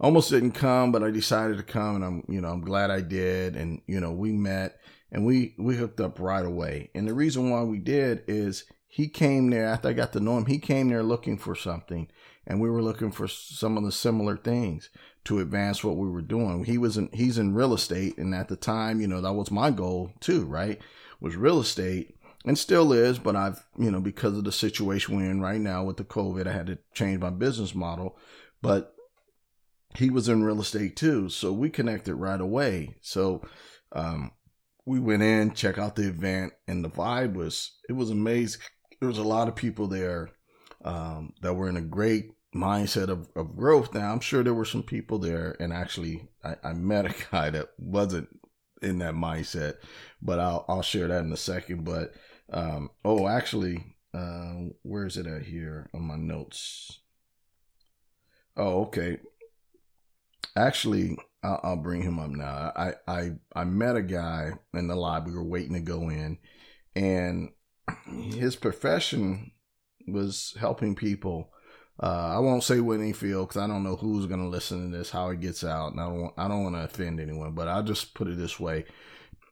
almost 0.00 0.30
didn't 0.30 0.52
come, 0.52 0.92
but 0.92 1.02
I 1.02 1.10
decided 1.10 1.56
to 1.56 1.62
come 1.62 1.96
and 1.96 2.04
I'm, 2.04 2.24
you 2.28 2.40
know, 2.40 2.48
I'm 2.48 2.62
glad 2.62 2.90
I 2.90 3.00
did. 3.00 3.56
And, 3.56 3.80
you 3.86 4.00
know, 4.00 4.12
we 4.12 4.32
met 4.32 4.78
and 5.10 5.24
we, 5.24 5.54
we 5.58 5.76
hooked 5.76 6.00
up 6.00 6.18
right 6.18 6.44
away. 6.44 6.90
And 6.94 7.06
the 7.06 7.14
reason 7.14 7.50
why 7.50 7.62
we 7.62 7.78
did 7.78 8.24
is 8.26 8.64
he 8.94 9.08
came 9.08 9.50
there 9.50 9.66
after 9.66 9.88
I 9.88 9.92
got 9.92 10.12
to 10.12 10.20
know 10.20 10.38
him. 10.38 10.46
He 10.46 10.60
came 10.60 10.88
there 10.88 11.02
looking 11.02 11.36
for 11.36 11.56
something, 11.56 12.06
and 12.46 12.60
we 12.60 12.70
were 12.70 12.80
looking 12.80 13.10
for 13.10 13.26
some 13.26 13.76
of 13.76 13.82
the 13.82 13.90
similar 13.90 14.36
things 14.36 14.88
to 15.24 15.40
advance 15.40 15.82
what 15.82 15.96
we 15.96 16.08
were 16.08 16.22
doing. 16.22 16.62
He 16.62 16.78
was 16.78 16.96
in 16.96 17.08
he's 17.12 17.36
in 17.36 17.54
real 17.54 17.74
estate, 17.74 18.16
and 18.18 18.32
at 18.36 18.46
the 18.46 18.54
time, 18.54 19.00
you 19.00 19.08
know, 19.08 19.20
that 19.20 19.32
was 19.32 19.50
my 19.50 19.72
goal 19.72 20.12
too. 20.20 20.44
Right, 20.44 20.80
was 21.18 21.34
real 21.34 21.58
estate, 21.58 22.14
and 22.44 22.56
still 22.56 22.92
is. 22.92 23.18
But 23.18 23.34
I've 23.34 23.66
you 23.76 23.90
know 23.90 24.00
because 24.00 24.38
of 24.38 24.44
the 24.44 24.52
situation 24.52 25.16
we're 25.16 25.28
in 25.28 25.40
right 25.40 25.60
now 25.60 25.82
with 25.82 25.96
the 25.96 26.04
COVID, 26.04 26.46
I 26.46 26.52
had 26.52 26.68
to 26.68 26.78
change 26.92 27.18
my 27.18 27.30
business 27.30 27.74
model. 27.74 28.16
But 28.62 28.94
he 29.96 30.08
was 30.08 30.28
in 30.28 30.44
real 30.44 30.60
estate 30.60 30.94
too, 30.94 31.30
so 31.30 31.52
we 31.52 31.68
connected 31.68 32.14
right 32.14 32.40
away. 32.40 32.94
So 33.00 33.42
um, 33.90 34.30
we 34.86 35.00
went 35.00 35.24
in, 35.24 35.52
check 35.52 35.78
out 35.78 35.96
the 35.96 36.06
event, 36.06 36.52
and 36.68 36.84
the 36.84 36.90
vibe 36.90 37.34
was 37.34 37.72
it 37.88 37.94
was 37.94 38.10
amazing 38.10 38.60
there 39.04 39.10
was 39.10 39.18
a 39.18 39.22
lot 39.22 39.48
of 39.48 39.54
people 39.54 39.86
there 39.86 40.30
um, 40.82 41.34
that 41.42 41.52
were 41.52 41.68
in 41.68 41.76
a 41.76 41.82
great 41.82 42.30
mindset 42.56 43.08
of, 43.10 43.28
of 43.36 43.54
growth. 43.54 43.92
Now, 43.92 44.10
I'm 44.10 44.20
sure 44.20 44.42
there 44.42 44.54
were 44.54 44.64
some 44.64 44.82
people 44.82 45.18
there, 45.18 45.54
and 45.60 45.74
actually, 45.74 46.26
I, 46.42 46.56
I 46.64 46.72
met 46.72 47.04
a 47.04 47.14
guy 47.30 47.50
that 47.50 47.68
wasn't 47.76 48.28
in 48.80 49.00
that 49.00 49.12
mindset, 49.12 49.74
but 50.22 50.40
I'll 50.40 50.64
I'll 50.68 50.80
share 50.80 51.08
that 51.08 51.22
in 51.22 51.30
a 51.32 51.36
second. 51.36 51.84
But 51.84 52.14
um, 52.50 52.88
oh, 53.04 53.28
actually, 53.28 53.94
uh, 54.14 54.70
where 54.80 55.04
is 55.04 55.18
it 55.18 55.26
at 55.26 55.42
here 55.42 55.90
on 55.92 56.00
my 56.04 56.16
notes? 56.16 57.00
Oh, 58.56 58.84
okay. 58.84 59.18
Actually, 60.56 61.18
I'll, 61.42 61.60
I'll 61.62 61.76
bring 61.76 62.00
him 62.00 62.18
up 62.18 62.30
now. 62.30 62.72
I, 62.74 62.92
I 63.06 63.30
I 63.54 63.64
met 63.64 63.96
a 63.96 64.02
guy 64.02 64.52
in 64.72 64.86
the 64.88 64.96
lobby. 64.96 65.30
We 65.30 65.36
were 65.36 65.44
waiting 65.44 65.74
to 65.74 65.80
go 65.80 66.08
in, 66.08 66.38
and 66.96 67.50
his 68.34 68.56
profession 68.56 69.52
was 70.06 70.54
helping 70.60 70.94
people 70.94 71.50
Uh, 72.02 72.34
I 72.36 72.40
won't 72.40 72.64
say 72.64 72.80
Whitney 72.80 73.12
Field 73.12 73.48
because 73.48 73.62
I 73.62 73.68
don't 73.68 73.84
know 73.84 73.96
who's 73.96 74.26
gonna 74.26 74.48
listen 74.48 74.90
to 74.90 74.98
this, 74.98 75.10
how 75.10 75.30
it 75.30 75.40
gets 75.40 75.62
out, 75.64 75.92
and 75.92 76.00
I 76.00 76.06
don't 76.06 76.20
want, 76.22 76.34
I 76.38 76.48
don't 76.48 76.64
want 76.64 76.74
to 76.76 76.84
offend 76.84 77.20
anyone. 77.20 77.52
But 77.54 77.68
I'll 77.68 77.84
just 77.84 78.14
put 78.14 78.28
it 78.28 78.36
this 78.36 78.58
way: 78.60 78.86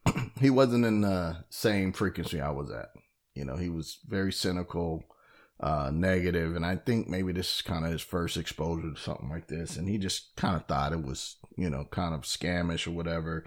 he 0.41 0.51
wasn't 0.51 0.85
in 0.85 1.03
the 1.03 1.45
same 1.51 1.93
frequency 1.93 2.41
I 2.41 2.51
was 2.51 2.71
at. 2.71 2.91
You 3.35 3.45
know, 3.45 3.57
he 3.57 3.69
was 3.69 3.99
very 4.09 4.33
cynical, 4.33 5.05
uh, 5.61 5.91
negative, 5.93 6.57
and 6.57 6.67
I 6.67 6.77
think 6.77 7.09
maybe 7.09 7.33
this 7.33 7.57
is 7.57 7.62
kind 7.62 7.85
of 7.85 7.93
his 7.93 8.03
first 8.03 8.37
exposure 8.37 8.93
to 8.93 9.01
something 9.01 9.29
like 9.31 9.47
this, 9.49 9.77
and 9.77 9.89
he 9.89 9.99
just 9.99 10.35
kind 10.37 10.57
of 10.57 10.67
thought 10.67 10.93
it 10.93 11.05
was, 11.05 11.37
you 11.57 11.71
know, 11.71 11.85
kind 11.91 12.15
of 12.15 12.23
scamish 12.23 12.87
or 12.87 12.93
whatever. 12.93 13.45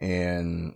And 0.00 0.74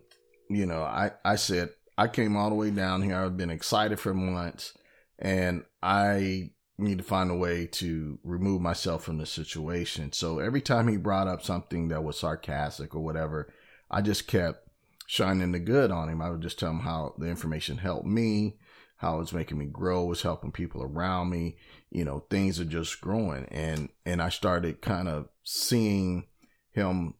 you 0.50 0.66
know, 0.66 0.82
I 0.82 1.12
I 1.24 1.36
said 1.36 1.70
I 1.96 2.08
came 2.08 2.36
all 2.36 2.48
the 2.48 2.54
way 2.54 2.70
down 2.70 3.02
here. 3.02 3.16
I've 3.16 3.36
been 3.36 3.50
excited 3.50 4.00
for 4.00 4.14
months, 4.14 4.76
and 5.18 5.64
I 5.82 6.50
need 6.78 6.98
to 6.98 7.04
find 7.04 7.30
a 7.30 7.36
way 7.36 7.66
to 7.66 8.18
remove 8.24 8.60
myself 8.60 9.04
from 9.04 9.18
the 9.18 9.26
situation. 9.26 10.12
So 10.12 10.38
every 10.38 10.60
time 10.60 10.88
he 10.88 10.96
brought 10.96 11.28
up 11.28 11.42
something 11.42 11.88
that 11.88 12.02
was 12.02 12.18
sarcastic 12.18 12.94
or 12.94 13.00
whatever, 13.00 13.52
I 13.90 14.02
just 14.02 14.26
kept 14.26 14.68
shining 15.06 15.52
the 15.52 15.58
good 15.58 15.90
on 15.90 16.08
him. 16.08 16.22
I 16.22 16.30
would 16.30 16.40
just 16.40 16.58
tell 16.58 16.70
him 16.70 16.80
how 16.80 17.14
the 17.18 17.28
information 17.28 17.78
helped 17.78 18.06
me, 18.06 18.56
how 18.96 19.20
it's 19.20 19.32
making 19.32 19.58
me 19.58 19.66
grow, 19.66 20.10
it's 20.10 20.22
helping 20.22 20.52
people 20.52 20.82
around 20.82 21.30
me. 21.30 21.56
You 21.90 22.04
know, 22.04 22.24
things 22.30 22.58
are 22.58 22.64
just 22.64 23.00
growing. 23.00 23.44
And 23.50 23.90
and 24.06 24.22
I 24.22 24.30
started 24.30 24.80
kind 24.80 25.08
of 25.08 25.28
seeing 25.44 26.24
him 26.70 27.14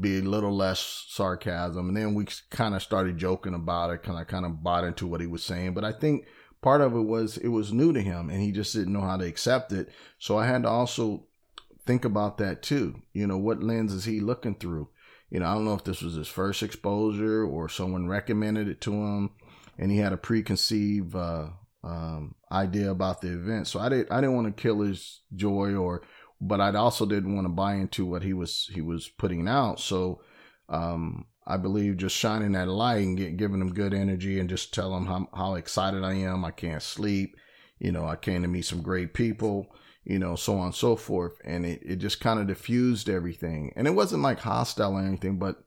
be 0.00 0.18
a 0.18 0.22
little 0.22 0.54
less 0.54 1.06
sarcasm. 1.08 1.88
And 1.88 1.96
then 1.96 2.14
we 2.14 2.26
kind 2.50 2.74
of 2.74 2.82
started 2.82 3.18
joking 3.18 3.54
about 3.54 3.90
it 3.90 4.02
because 4.02 4.16
I 4.16 4.24
kind 4.24 4.44
of 4.44 4.62
bought 4.62 4.84
into 4.84 5.06
what 5.06 5.20
he 5.20 5.26
was 5.26 5.42
saying. 5.42 5.74
But 5.74 5.84
I 5.84 5.92
think 5.92 6.26
part 6.60 6.80
of 6.80 6.94
it 6.94 7.02
was 7.02 7.36
it 7.36 7.48
was 7.48 7.72
new 7.72 7.92
to 7.92 8.00
him 8.00 8.30
and 8.30 8.40
he 8.40 8.52
just 8.52 8.74
didn't 8.74 8.92
know 8.92 9.02
how 9.02 9.16
to 9.16 9.26
accept 9.26 9.72
it. 9.72 9.88
So 10.18 10.36
I 10.36 10.46
had 10.46 10.62
to 10.62 10.68
also 10.68 11.26
think 11.86 12.04
about 12.04 12.38
that 12.38 12.62
too. 12.62 13.02
You 13.12 13.26
know, 13.26 13.38
what 13.38 13.62
lens 13.62 13.92
is 13.92 14.04
he 14.04 14.20
looking 14.20 14.54
through? 14.54 14.88
You 15.30 15.40
know, 15.40 15.46
I 15.46 15.54
don't 15.54 15.64
know 15.64 15.74
if 15.74 15.84
this 15.84 16.02
was 16.02 16.14
his 16.14 16.28
first 16.28 16.62
exposure 16.62 17.44
or 17.44 17.68
someone 17.68 18.08
recommended 18.08 18.68
it 18.68 18.80
to 18.82 18.92
him 18.92 19.30
and 19.78 19.90
he 19.90 19.98
had 19.98 20.12
a 20.12 20.16
preconceived 20.16 21.14
uh, 21.14 21.48
um, 21.84 22.34
idea 22.50 22.90
about 22.90 23.20
the 23.20 23.28
event. 23.28 23.68
So 23.68 23.78
I 23.78 23.88
didn't 23.88 24.10
I 24.10 24.20
didn't 24.20 24.34
want 24.34 24.54
to 24.54 24.62
kill 24.62 24.80
his 24.80 25.20
joy 25.34 25.74
or 25.74 26.02
but 26.40 26.60
I 26.60 26.74
also 26.74 27.06
didn't 27.06 27.34
want 27.34 27.46
to 27.46 27.52
buy 27.52 27.74
into 27.74 28.06
what 28.06 28.22
he 28.22 28.32
was 28.32 28.70
he 28.72 28.80
was 28.80 29.08
putting 29.08 29.48
out. 29.48 29.80
So 29.80 30.20
um, 30.68 31.26
I 31.46 31.56
believe 31.56 31.96
just 31.96 32.14
shining 32.14 32.52
that 32.52 32.68
light 32.68 33.04
and 33.04 33.16
get, 33.16 33.38
giving 33.38 33.58
them 33.58 33.72
good 33.72 33.94
energy 33.94 34.38
and 34.38 34.50
just 34.50 34.74
tell 34.74 34.92
them 34.92 35.06
how, 35.06 35.28
how 35.34 35.54
excited 35.54 36.04
I 36.04 36.14
am. 36.14 36.44
I 36.44 36.50
can't 36.50 36.82
sleep. 36.82 37.36
You 37.78 37.90
know, 37.90 38.06
I 38.06 38.16
came 38.16 38.42
to 38.42 38.48
meet 38.48 38.66
some 38.66 38.82
great 38.82 39.14
people, 39.14 39.74
you 40.04 40.18
know, 40.18 40.36
so 40.36 40.58
on 40.58 40.66
and 40.66 40.74
so 40.74 40.94
forth. 40.94 41.40
And 41.44 41.64
it, 41.64 41.80
it 41.82 41.96
just 41.96 42.20
kind 42.20 42.38
of 42.38 42.48
diffused 42.48 43.08
everything. 43.08 43.72
And 43.76 43.86
it 43.86 43.92
wasn't 43.92 44.22
like 44.22 44.40
hostile 44.40 44.92
or 44.92 45.00
anything, 45.00 45.38
but 45.38 45.64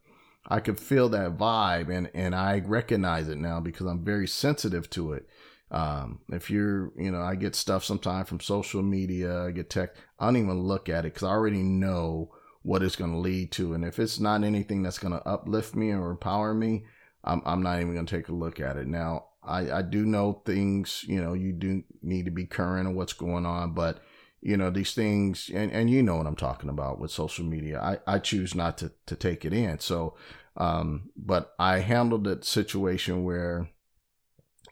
I 0.47 0.59
could 0.59 0.79
feel 0.79 1.09
that 1.09 1.37
vibe 1.37 1.89
and, 1.89 2.11
and 2.13 2.35
I 2.35 2.59
recognize 2.59 3.27
it 3.27 3.37
now 3.37 3.59
because 3.59 3.87
I'm 3.87 4.03
very 4.03 4.27
sensitive 4.27 4.87
to 4.91 5.13
it. 5.13 5.27
Um, 5.71 6.19
if 6.29 6.49
you're, 6.49 6.91
you 6.97 7.11
know, 7.11 7.21
I 7.21 7.35
get 7.35 7.55
stuff 7.55 7.83
sometimes 7.83 8.27
from 8.27 8.41
social 8.41 8.81
media, 8.81 9.45
I 9.45 9.51
get 9.51 9.69
tech, 9.69 9.95
I 10.19 10.25
don't 10.25 10.37
even 10.37 10.59
look 10.59 10.89
at 10.89 11.05
it 11.05 11.13
because 11.13 11.23
I 11.23 11.31
already 11.31 11.63
know 11.63 12.31
what 12.61 12.83
it's 12.83 12.97
going 12.97 13.13
to 13.13 13.17
lead 13.17 13.53
to. 13.53 13.73
And 13.73 13.85
if 13.85 13.97
it's 13.97 14.19
not 14.19 14.43
anything 14.43 14.83
that's 14.83 14.99
going 14.99 15.13
to 15.13 15.25
uplift 15.25 15.73
me 15.75 15.91
or 15.91 16.11
empower 16.11 16.53
me, 16.53 16.83
I'm, 17.23 17.41
I'm 17.45 17.63
not 17.63 17.79
even 17.79 17.93
going 17.93 18.05
to 18.05 18.15
take 18.15 18.27
a 18.27 18.33
look 18.33 18.59
at 18.59 18.75
it. 18.77 18.85
Now, 18.85 19.27
I, 19.43 19.71
I 19.71 19.81
do 19.81 20.05
know 20.05 20.41
things, 20.45 21.05
you 21.07 21.23
know, 21.23 21.33
you 21.33 21.53
do 21.53 21.83
need 22.01 22.25
to 22.25 22.31
be 22.31 22.45
current 22.45 22.87
on 22.87 22.95
what's 22.95 23.13
going 23.13 23.45
on, 23.45 23.73
but 23.73 23.99
you 24.41 24.57
know, 24.57 24.71
these 24.71 24.93
things, 24.93 25.49
and, 25.53 25.71
and 25.71 25.89
you 25.89 26.01
know 26.01 26.17
what 26.17 26.25
I'm 26.25 26.35
talking 26.35 26.69
about 26.69 26.99
with 26.99 27.11
social 27.11 27.45
media. 27.45 27.79
I, 27.79 28.15
I 28.15 28.19
choose 28.19 28.55
not 28.55 28.77
to, 28.79 28.91
to 29.05 29.15
take 29.15 29.45
it 29.45 29.53
in. 29.53 29.79
So, 29.79 30.15
um, 30.57 31.11
but 31.15 31.53
I 31.59 31.79
handled 31.79 32.23
that 32.23 32.43
situation 32.43 33.23
where, 33.23 33.69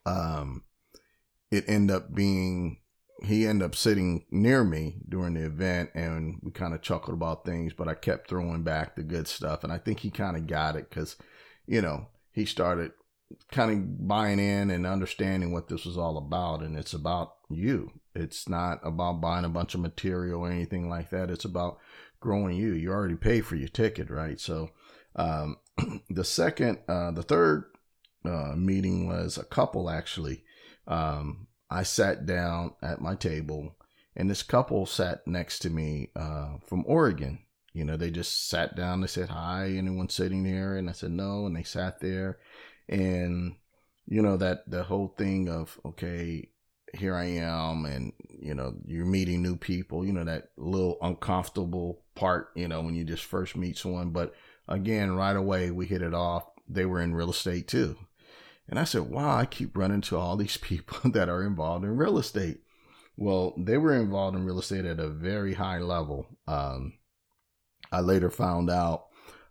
um, 0.06 0.64
it 1.52 1.66
ended 1.68 1.96
up 1.96 2.14
being 2.14 2.78
he 3.24 3.48
ended 3.48 3.66
up 3.66 3.76
sitting 3.76 4.26
near 4.32 4.64
me 4.64 4.96
during 5.08 5.34
the 5.34 5.46
event 5.46 5.90
and 5.94 6.40
we 6.42 6.52
kind 6.52 6.74
of 6.74 6.82
chuckled 6.82 7.16
about 7.16 7.46
things, 7.46 7.74
but 7.74 7.88
I 7.88 7.94
kept 7.94 8.30
throwing 8.30 8.64
back 8.64 8.96
the 8.96 9.04
good 9.04 9.28
stuff. 9.28 9.64
And 9.64 9.74
I 9.74 9.78
think 9.78 10.00
he 10.00 10.10
kind 10.10 10.38
of 10.38 10.48
got 10.48 10.76
it 10.76 10.90
because, 10.90 11.18
you 11.66 11.82
know, 11.82 12.08
he 12.32 12.46
started 12.46 12.92
kind 13.52 13.72
of 13.72 14.08
buying 14.08 14.40
in 14.40 14.72
and 14.72 14.88
understanding 14.88 15.52
what 15.52 15.68
this 15.68 15.86
was 15.86 15.98
all 15.98 16.18
about. 16.18 16.62
And 16.62 16.78
it's 16.78 16.94
about 16.94 17.34
you. 17.50 17.92
It's 18.16 18.48
not 18.48 18.80
about 18.84 19.22
buying 19.22 19.46
a 19.46 19.50
bunch 19.50 19.76
of 19.76 19.82
material 19.82 20.42
or 20.42 20.52
anything 20.52 20.90
like 20.90 21.10
that. 21.10 21.30
It's 21.30 21.46
about 21.46 21.80
growing 22.20 22.56
you. 22.56 22.74
You 22.74 22.92
already 22.92 23.16
paid 23.16 23.46
for 23.46 23.56
your 23.56 23.70
ticket, 23.70 24.10
right? 24.10 24.40
So, 24.40 24.70
um, 25.16 25.58
the 26.10 26.24
second, 26.24 26.80
uh, 26.88 27.12
the 27.12 27.24
third, 27.24 27.66
uh, 28.26 28.54
meeting 28.56 29.08
was 29.08 29.38
a 29.38 29.46
couple 29.46 29.90
actually. 29.90 30.44
Um, 30.90 31.48
I 31.70 31.84
sat 31.84 32.26
down 32.26 32.74
at 32.82 33.00
my 33.00 33.16
table, 33.16 33.76
and 34.16 34.30
this 34.30 34.44
couple 34.44 34.86
sat 34.86 35.26
next 35.28 35.60
to 35.60 35.70
me 35.70 36.10
uh, 36.16 36.58
from 36.66 36.84
Oregon. 36.88 37.40
You 37.74 37.86
know, 37.86 37.96
they 37.96 38.10
just 38.10 38.50
sat 38.50 38.76
down. 38.76 39.02
They 39.02 39.08
said, 39.08 39.30
"Hi, 39.30 39.70
anyone 39.70 40.10
sitting 40.10 40.44
there?" 40.44 40.76
And 40.76 40.90
I 40.90 40.94
said, 40.94 41.12
"No." 41.12 41.46
And 41.46 41.56
they 41.56 41.64
sat 41.64 42.00
there, 42.02 42.40
and 42.90 43.56
you 44.08 44.22
know 44.24 44.38
that 44.38 44.70
the 44.70 44.84
whole 44.84 45.14
thing 45.18 45.48
of 45.48 45.80
okay, 45.86 46.50
here 46.98 47.16
I 47.16 47.26
am, 47.26 47.86
and 47.86 48.14
you 48.28 48.56
know 48.56 48.74
you're 48.86 49.06
meeting 49.06 49.44
new 49.44 49.56
people. 49.56 50.06
You 50.06 50.14
know 50.14 50.24
that 50.26 50.50
little 50.58 50.98
uncomfortable 51.02 52.02
part. 52.16 52.50
You 52.56 52.68
know 52.68 52.82
when 52.82 52.96
you 52.96 53.04
just 53.04 53.24
first 53.26 53.56
meet 53.56 53.78
someone, 53.78 54.10
but 54.10 54.34
again, 54.68 55.12
right 55.12 55.36
away 55.36 55.70
we 55.70 55.86
hit 55.86 56.02
it 56.02 56.16
off. 56.16 56.46
They 56.68 56.86
were 56.86 57.02
in 57.02 57.14
real 57.14 57.30
estate 57.30 57.68
too. 57.68 57.96
And 58.70 58.80
I 58.80 58.84
said, 58.84 59.10
wow, 59.10 59.36
I 59.36 59.46
keep 59.46 59.76
running 59.76 60.02
to 60.02 60.18
all 60.18 60.38
these 60.38 60.58
people 60.62 61.12
that 61.12 61.30
are 61.30 61.44
involved 61.44 61.84
in 61.84 61.98
real 61.98 62.18
estate. 62.18 62.62
Well, 63.18 63.54
they 63.58 63.78
were 63.78 63.96
involved 63.96 64.38
in 64.38 64.46
real 64.46 64.60
estate 64.60 64.86
at 64.86 65.00
a 65.00 65.10
very 65.10 65.56
high 65.56 65.80
level. 65.80 66.28
Um, 66.48 66.94
I 67.92 68.00
later 68.00 68.30
found 68.30 68.70
out 68.70 69.08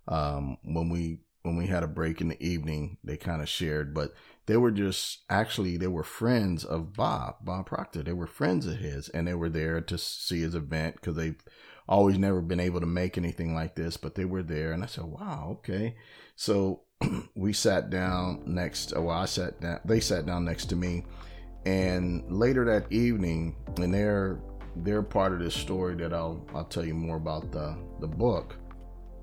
um, 0.06 0.56
when 0.62 0.88
we 0.88 1.20
when 1.42 1.56
we 1.56 1.66
had 1.66 1.82
a 1.82 1.88
break 1.88 2.20
in 2.20 2.28
the 2.28 2.42
evening, 2.42 2.98
they 3.04 3.16
kind 3.16 3.40
of 3.40 3.48
shared, 3.48 3.94
but 3.94 4.12
they 4.46 4.56
were 4.56 4.70
just 4.70 5.20
actually 5.30 5.76
they 5.76 5.86
were 5.86 6.02
friends 6.02 6.64
of 6.64 6.94
Bob, 6.94 7.36
Bob 7.42 7.66
Proctor. 7.66 8.02
They 8.02 8.12
were 8.12 8.26
friends 8.26 8.66
of 8.66 8.76
his, 8.76 9.08
and 9.10 9.26
they 9.26 9.34
were 9.34 9.50
there 9.50 9.80
to 9.82 9.98
see 9.98 10.40
his 10.40 10.54
event 10.54 10.96
because 10.96 11.16
they've 11.16 11.42
always 11.88 12.18
never 12.18 12.40
been 12.40 12.60
able 12.60 12.80
to 12.80 12.86
make 12.86 13.16
anything 13.16 13.54
like 13.54 13.74
this, 13.74 13.96
but 13.96 14.14
they 14.14 14.24
were 14.24 14.42
there. 14.42 14.72
And 14.72 14.82
I 14.82 14.86
said, 14.86 15.04
wow, 15.04 15.58
okay. 15.58 15.96
So 16.36 16.82
we 17.34 17.52
sat 17.52 17.90
down 17.90 18.42
next. 18.46 18.92
Well, 18.96 19.10
I 19.10 19.26
sat 19.26 19.60
down. 19.60 19.80
They 19.84 20.00
sat 20.00 20.26
down 20.26 20.44
next 20.44 20.66
to 20.66 20.76
me, 20.76 21.04
and 21.64 22.24
later 22.28 22.64
that 22.64 22.90
evening, 22.92 23.56
and 23.76 23.92
they're 23.92 24.40
they're 24.76 25.02
part 25.02 25.32
of 25.32 25.40
this 25.40 25.54
story 25.54 25.94
that 25.96 26.12
I'll 26.12 26.44
I'll 26.54 26.64
tell 26.64 26.84
you 26.84 26.94
more 26.94 27.16
about 27.16 27.52
the 27.52 27.76
the 28.00 28.08
book 28.08 28.56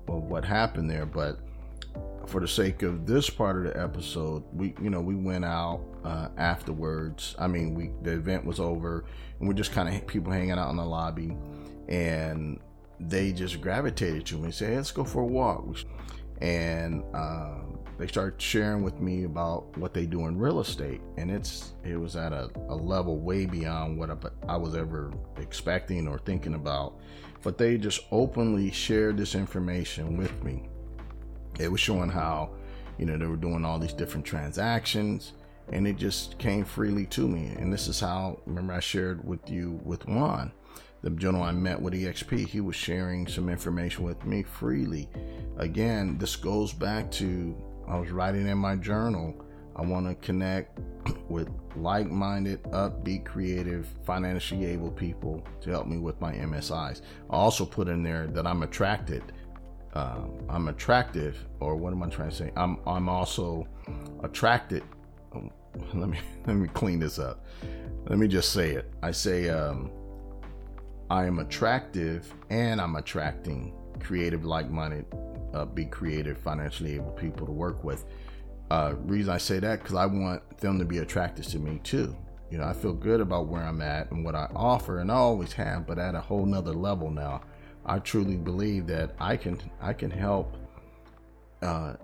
of 0.08 0.24
what 0.24 0.44
happened 0.44 0.90
there. 0.90 1.06
But 1.06 1.40
for 2.26 2.40
the 2.40 2.48
sake 2.48 2.82
of 2.82 3.06
this 3.06 3.30
part 3.30 3.56
of 3.58 3.64
the 3.64 3.80
episode, 3.80 4.44
we 4.52 4.74
you 4.80 4.90
know 4.90 5.00
we 5.00 5.14
went 5.14 5.44
out 5.44 5.82
uh, 6.04 6.28
afterwards. 6.36 7.34
I 7.38 7.46
mean, 7.46 7.74
we 7.74 7.90
the 8.02 8.12
event 8.12 8.44
was 8.44 8.60
over, 8.60 9.04
and 9.38 9.48
we're 9.48 9.54
just 9.54 9.72
kind 9.72 9.94
of 9.94 10.06
people 10.06 10.32
hanging 10.32 10.52
out 10.52 10.70
in 10.70 10.76
the 10.76 10.84
lobby, 10.84 11.36
and 11.88 12.60
they 12.98 13.32
just 13.32 13.60
gravitated 13.60 14.24
to 14.26 14.38
me 14.38 14.50
hey, 14.50 14.76
"Let's 14.76 14.90
go 14.90 15.04
for 15.04 15.22
a 15.22 15.26
walk." 15.26 15.76
And 16.40 17.02
uh, 17.14 17.60
they 17.98 18.06
started 18.06 18.40
sharing 18.40 18.82
with 18.82 19.00
me 19.00 19.24
about 19.24 19.76
what 19.78 19.94
they 19.94 20.06
do 20.06 20.26
in 20.26 20.38
real 20.38 20.60
estate. 20.60 21.00
And 21.16 21.30
it's 21.30 21.72
it 21.84 21.96
was 21.96 22.16
at 22.16 22.32
a, 22.32 22.50
a 22.68 22.74
level 22.74 23.18
way 23.18 23.46
beyond 23.46 23.98
what 23.98 24.10
I 24.48 24.56
was 24.56 24.74
ever 24.74 25.12
expecting 25.38 26.06
or 26.06 26.18
thinking 26.18 26.54
about. 26.54 26.98
But 27.42 27.58
they 27.58 27.78
just 27.78 28.00
openly 28.10 28.70
shared 28.70 29.16
this 29.16 29.34
information 29.34 30.16
with 30.16 30.42
me. 30.42 30.68
It 31.58 31.70
was 31.70 31.80
showing 31.80 32.10
how 32.10 32.50
you 32.98 33.06
know 33.06 33.16
they 33.16 33.26
were 33.26 33.36
doing 33.36 33.64
all 33.64 33.78
these 33.78 33.92
different 33.92 34.26
transactions 34.26 35.32
and 35.72 35.86
it 35.86 35.96
just 35.96 36.38
came 36.38 36.64
freely 36.64 37.06
to 37.06 37.26
me. 37.26 37.54
And 37.58 37.72
this 37.72 37.88
is 37.88 37.98
how 37.98 38.40
remember 38.46 38.74
i 38.74 38.80
shared 38.80 39.26
with 39.26 39.50
you 39.50 39.80
with 39.84 40.06
juan 40.06 40.52
the 41.06 41.12
gentleman 41.12 41.48
I 41.48 41.52
met 41.52 41.80
with 41.80 41.94
EXP, 41.94 42.48
he 42.48 42.60
was 42.60 42.74
sharing 42.74 43.28
some 43.28 43.48
information 43.48 44.02
with 44.02 44.24
me 44.24 44.42
freely. 44.42 45.08
Again, 45.56 46.18
this 46.18 46.34
goes 46.34 46.72
back 46.72 47.12
to 47.12 47.56
I 47.86 47.96
was 47.96 48.10
writing 48.10 48.48
in 48.48 48.58
my 48.58 48.74
journal. 48.74 49.32
I 49.76 49.82
want 49.82 50.08
to 50.08 50.16
connect 50.26 50.80
with 51.28 51.48
like 51.76 52.10
minded, 52.10 52.60
upbeat, 52.64 53.24
creative, 53.24 53.86
financially 54.04 54.66
able 54.66 54.90
people 54.90 55.46
to 55.60 55.70
help 55.70 55.86
me 55.86 55.98
with 55.98 56.20
my 56.20 56.32
MSIs. 56.32 57.02
I 57.30 57.36
also 57.36 57.64
put 57.64 57.86
in 57.86 58.02
there 58.02 58.26
that 58.26 58.44
I'm 58.44 58.64
attracted. 58.64 59.22
Um, 59.94 60.32
I'm 60.48 60.66
attractive, 60.66 61.46
or 61.60 61.76
what 61.76 61.92
am 61.92 62.02
I 62.02 62.08
trying 62.08 62.30
to 62.30 62.34
say? 62.34 62.50
I'm 62.56 62.80
I'm 62.84 63.08
also 63.08 63.68
attracted. 64.24 64.82
Um, 65.32 65.52
let 65.94 66.08
me 66.08 66.18
let 66.48 66.56
me 66.56 66.66
clean 66.66 66.98
this 66.98 67.20
up. 67.20 67.46
Let 68.08 68.18
me 68.18 68.26
just 68.26 68.50
say 68.50 68.72
it. 68.72 68.90
I 69.04 69.12
say 69.12 69.50
um, 69.50 69.92
I 71.10 71.26
am 71.26 71.38
attractive 71.38 72.32
and 72.50 72.80
I'm 72.80 72.96
attracting 72.96 73.72
creative, 74.00 74.44
like 74.44 74.70
minded, 74.70 75.06
uh, 75.54 75.64
be 75.64 75.84
creative, 75.86 76.38
financially 76.38 76.94
able 76.94 77.12
people 77.12 77.46
to 77.46 77.52
work 77.52 77.84
with. 77.84 78.04
Uh, 78.70 78.94
reason 79.04 79.32
I 79.32 79.38
say 79.38 79.60
that 79.60 79.80
because 79.80 79.94
I 79.94 80.06
want 80.06 80.58
them 80.58 80.78
to 80.78 80.84
be 80.84 80.98
attracted 80.98 81.44
to 81.46 81.58
me 81.58 81.80
too. 81.84 82.16
You 82.50 82.58
know, 82.58 82.64
I 82.64 82.72
feel 82.72 82.92
good 82.92 83.20
about 83.20 83.46
where 83.46 83.62
I'm 83.62 83.80
at 83.80 84.10
and 84.10 84.24
what 84.24 84.34
I 84.34 84.48
offer, 84.54 85.00
and 85.00 85.10
I 85.10 85.14
always 85.14 85.52
have, 85.52 85.86
but 85.86 85.98
at 85.98 86.14
a 86.14 86.20
whole 86.20 86.46
nother 86.46 86.72
level 86.72 87.10
now. 87.10 87.42
I 87.84 88.00
truly 88.00 88.36
believe 88.36 88.88
that 88.88 89.14
I 89.20 89.36
can 89.36 89.60
I 89.80 89.92
can 89.92 90.10
help 90.10 90.56
uh, 91.62 91.94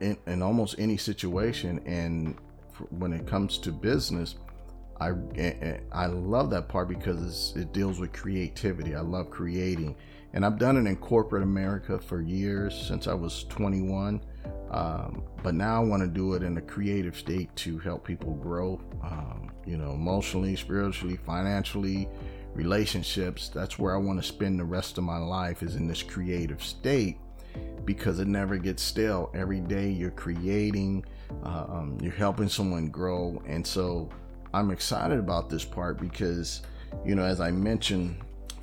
in, 0.00 0.16
in 0.26 0.42
almost 0.42 0.76
any 0.78 0.96
situation, 0.96 1.80
and 1.86 2.36
when 2.90 3.12
it 3.12 3.26
comes 3.26 3.58
to 3.58 3.70
business, 3.70 4.34
I 5.10 5.80
I 5.92 6.06
love 6.06 6.50
that 6.50 6.68
part 6.68 6.88
because 6.88 7.52
it 7.56 7.72
deals 7.72 7.98
with 7.98 8.12
creativity. 8.12 8.94
I 8.94 9.00
love 9.00 9.30
creating, 9.30 9.96
and 10.32 10.44
I've 10.44 10.58
done 10.58 10.76
it 10.76 10.88
in 10.88 10.96
corporate 10.96 11.42
America 11.42 11.98
for 11.98 12.20
years 12.20 12.74
since 12.74 13.06
I 13.06 13.14
was 13.14 13.44
21. 13.44 14.20
Um, 14.70 15.22
but 15.42 15.54
now 15.54 15.82
I 15.82 15.84
want 15.84 16.02
to 16.02 16.08
do 16.08 16.32
it 16.32 16.42
in 16.42 16.56
a 16.56 16.60
creative 16.62 17.16
state 17.16 17.54
to 17.56 17.78
help 17.78 18.06
people 18.06 18.32
grow, 18.34 18.80
um, 19.02 19.50
you 19.66 19.76
know, 19.76 19.92
emotionally, 19.92 20.56
spiritually, 20.56 21.18
financially, 21.26 22.08
relationships. 22.54 23.50
That's 23.50 23.78
where 23.78 23.94
I 23.94 23.98
want 23.98 24.20
to 24.20 24.26
spend 24.26 24.58
the 24.58 24.64
rest 24.64 24.96
of 24.96 25.04
my 25.04 25.18
life 25.18 25.62
is 25.62 25.76
in 25.76 25.86
this 25.86 26.02
creative 26.02 26.62
state 26.62 27.18
because 27.84 28.18
it 28.18 28.28
never 28.28 28.56
gets 28.56 28.82
stale. 28.82 29.30
Every 29.34 29.60
day 29.60 29.90
you're 29.90 30.10
creating, 30.10 31.04
uh, 31.44 31.66
um, 31.68 31.98
you're 32.00 32.12
helping 32.12 32.48
someone 32.48 32.88
grow. 32.88 33.42
And 33.46 33.66
so 33.66 34.08
I'm 34.54 34.70
excited 34.70 35.18
about 35.18 35.48
this 35.48 35.64
part 35.64 35.98
because, 35.98 36.62
you 37.04 37.14
know, 37.14 37.24
as 37.24 37.40
I 37.40 37.50
mentioned 37.50 38.16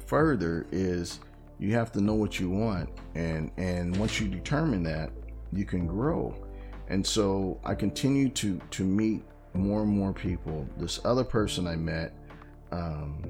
further, 0.05 0.67
is 0.71 1.19
you 1.57 1.73
have 1.73 1.91
to 1.93 2.01
know 2.01 2.13
what 2.13 2.39
you 2.39 2.49
want. 2.49 2.89
And, 3.15 3.51
and 3.57 3.95
once 3.97 4.19
you 4.19 4.27
determine 4.27 4.83
that, 4.83 5.11
you 5.51 5.65
can 5.65 5.87
grow. 5.87 6.35
And 6.89 7.05
so 7.05 7.59
I 7.63 7.75
continue 7.75 8.29
to, 8.29 8.59
to 8.71 8.83
meet 8.83 9.23
more 9.53 9.81
and 9.81 9.91
more 9.91 10.13
people. 10.13 10.67
This 10.77 10.99
other 11.05 11.23
person 11.23 11.67
I 11.67 11.75
met, 11.75 12.13
um, 12.71 13.23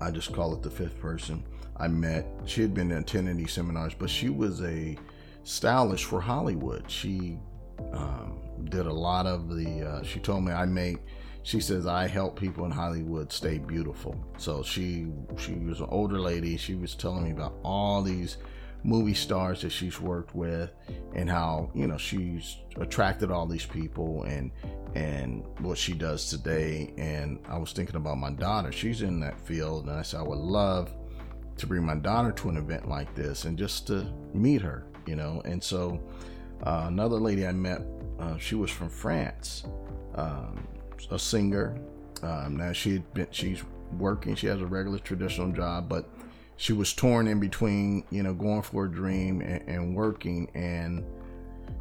I 0.00 0.10
just 0.10 0.32
call 0.32 0.52
it 0.54 0.62
the 0.62 0.70
fifth 0.70 1.00
person 1.00 1.44
I 1.76 1.88
met. 1.88 2.26
She 2.44 2.62
had 2.62 2.74
been 2.74 2.92
attending 2.92 3.36
these 3.36 3.52
seminars, 3.52 3.94
but 3.94 4.10
she 4.10 4.28
was 4.28 4.62
a 4.62 4.96
stylist 5.44 6.04
for 6.04 6.20
Hollywood. 6.20 6.90
She 6.90 7.38
um, 7.92 8.40
did 8.64 8.86
a 8.86 8.92
lot 8.92 9.26
of 9.26 9.54
the. 9.54 9.88
Uh, 9.88 10.02
she 10.02 10.20
told 10.20 10.44
me 10.44 10.52
I 10.52 10.66
make. 10.66 10.98
She 11.42 11.60
says 11.60 11.86
I 11.86 12.08
help 12.08 12.38
people 12.38 12.64
in 12.64 12.72
Hollywood 12.72 13.32
stay 13.32 13.58
beautiful. 13.58 14.20
So 14.36 14.62
she 14.62 15.06
she 15.38 15.54
was 15.54 15.80
an 15.80 15.86
older 15.90 16.18
lady. 16.18 16.56
She 16.56 16.74
was 16.74 16.94
telling 16.94 17.24
me 17.24 17.30
about 17.30 17.54
all 17.62 18.02
these 18.02 18.38
movie 18.86 19.14
stars 19.14 19.62
that 19.62 19.70
she's 19.70 20.00
worked 20.00 20.34
with 20.34 20.70
and 21.14 21.28
how 21.28 21.68
you 21.74 21.88
know 21.88 21.98
she's 21.98 22.58
attracted 22.76 23.32
all 23.32 23.44
these 23.44 23.66
people 23.66 24.22
and 24.22 24.52
and 24.94 25.44
what 25.58 25.76
she 25.76 25.92
does 25.92 26.30
today 26.30 26.94
and 26.96 27.40
i 27.48 27.58
was 27.58 27.72
thinking 27.72 27.96
about 27.96 28.16
my 28.16 28.30
daughter 28.30 28.70
she's 28.70 29.02
in 29.02 29.18
that 29.18 29.38
field 29.40 29.88
and 29.88 29.98
i 29.98 30.02
said 30.02 30.20
i 30.20 30.22
would 30.22 30.38
love 30.38 30.94
to 31.56 31.66
bring 31.66 31.84
my 31.84 31.96
daughter 31.96 32.30
to 32.30 32.48
an 32.48 32.56
event 32.56 32.88
like 32.88 33.12
this 33.16 33.44
and 33.44 33.58
just 33.58 33.88
to 33.88 34.06
meet 34.32 34.62
her 34.62 34.86
you 35.04 35.16
know 35.16 35.42
and 35.44 35.62
so 35.62 36.00
uh, 36.62 36.84
another 36.86 37.16
lady 37.16 37.44
i 37.44 37.50
met 37.50 37.82
uh, 38.20 38.36
she 38.38 38.54
was 38.54 38.70
from 38.70 38.88
france 38.88 39.64
um, 40.14 40.66
a 41.10 41.18
singer 41.18 41.78
um, 42.22 42.56
now 42.56 42.72
she 42.72 42.94
had 42.94 43.14
been 43.14 43.26
she's 43.30 43.62
working 43.98 44.34
she 44.34 44.46
has 44.46 44.60
a 44.60 44.66
regular 44.66 44.98
traditional 44.98 45.52
job 45.52 45.88
but 45.88 46.08
she 46.56 46.72
was 46.72 46.92
torn 46.94 47.28
in 47.28 47.38
between, 47.38 48.04
you 48.10 48.22
know, 48.22 48.32
going 48.32 48.62
for 48.62 48.86
a 48.86 48.90
dream 48.90 49.40
and, 49.42 49.62
and 49.68 49.94
working. 49.94 50.50
And 50.54 51.04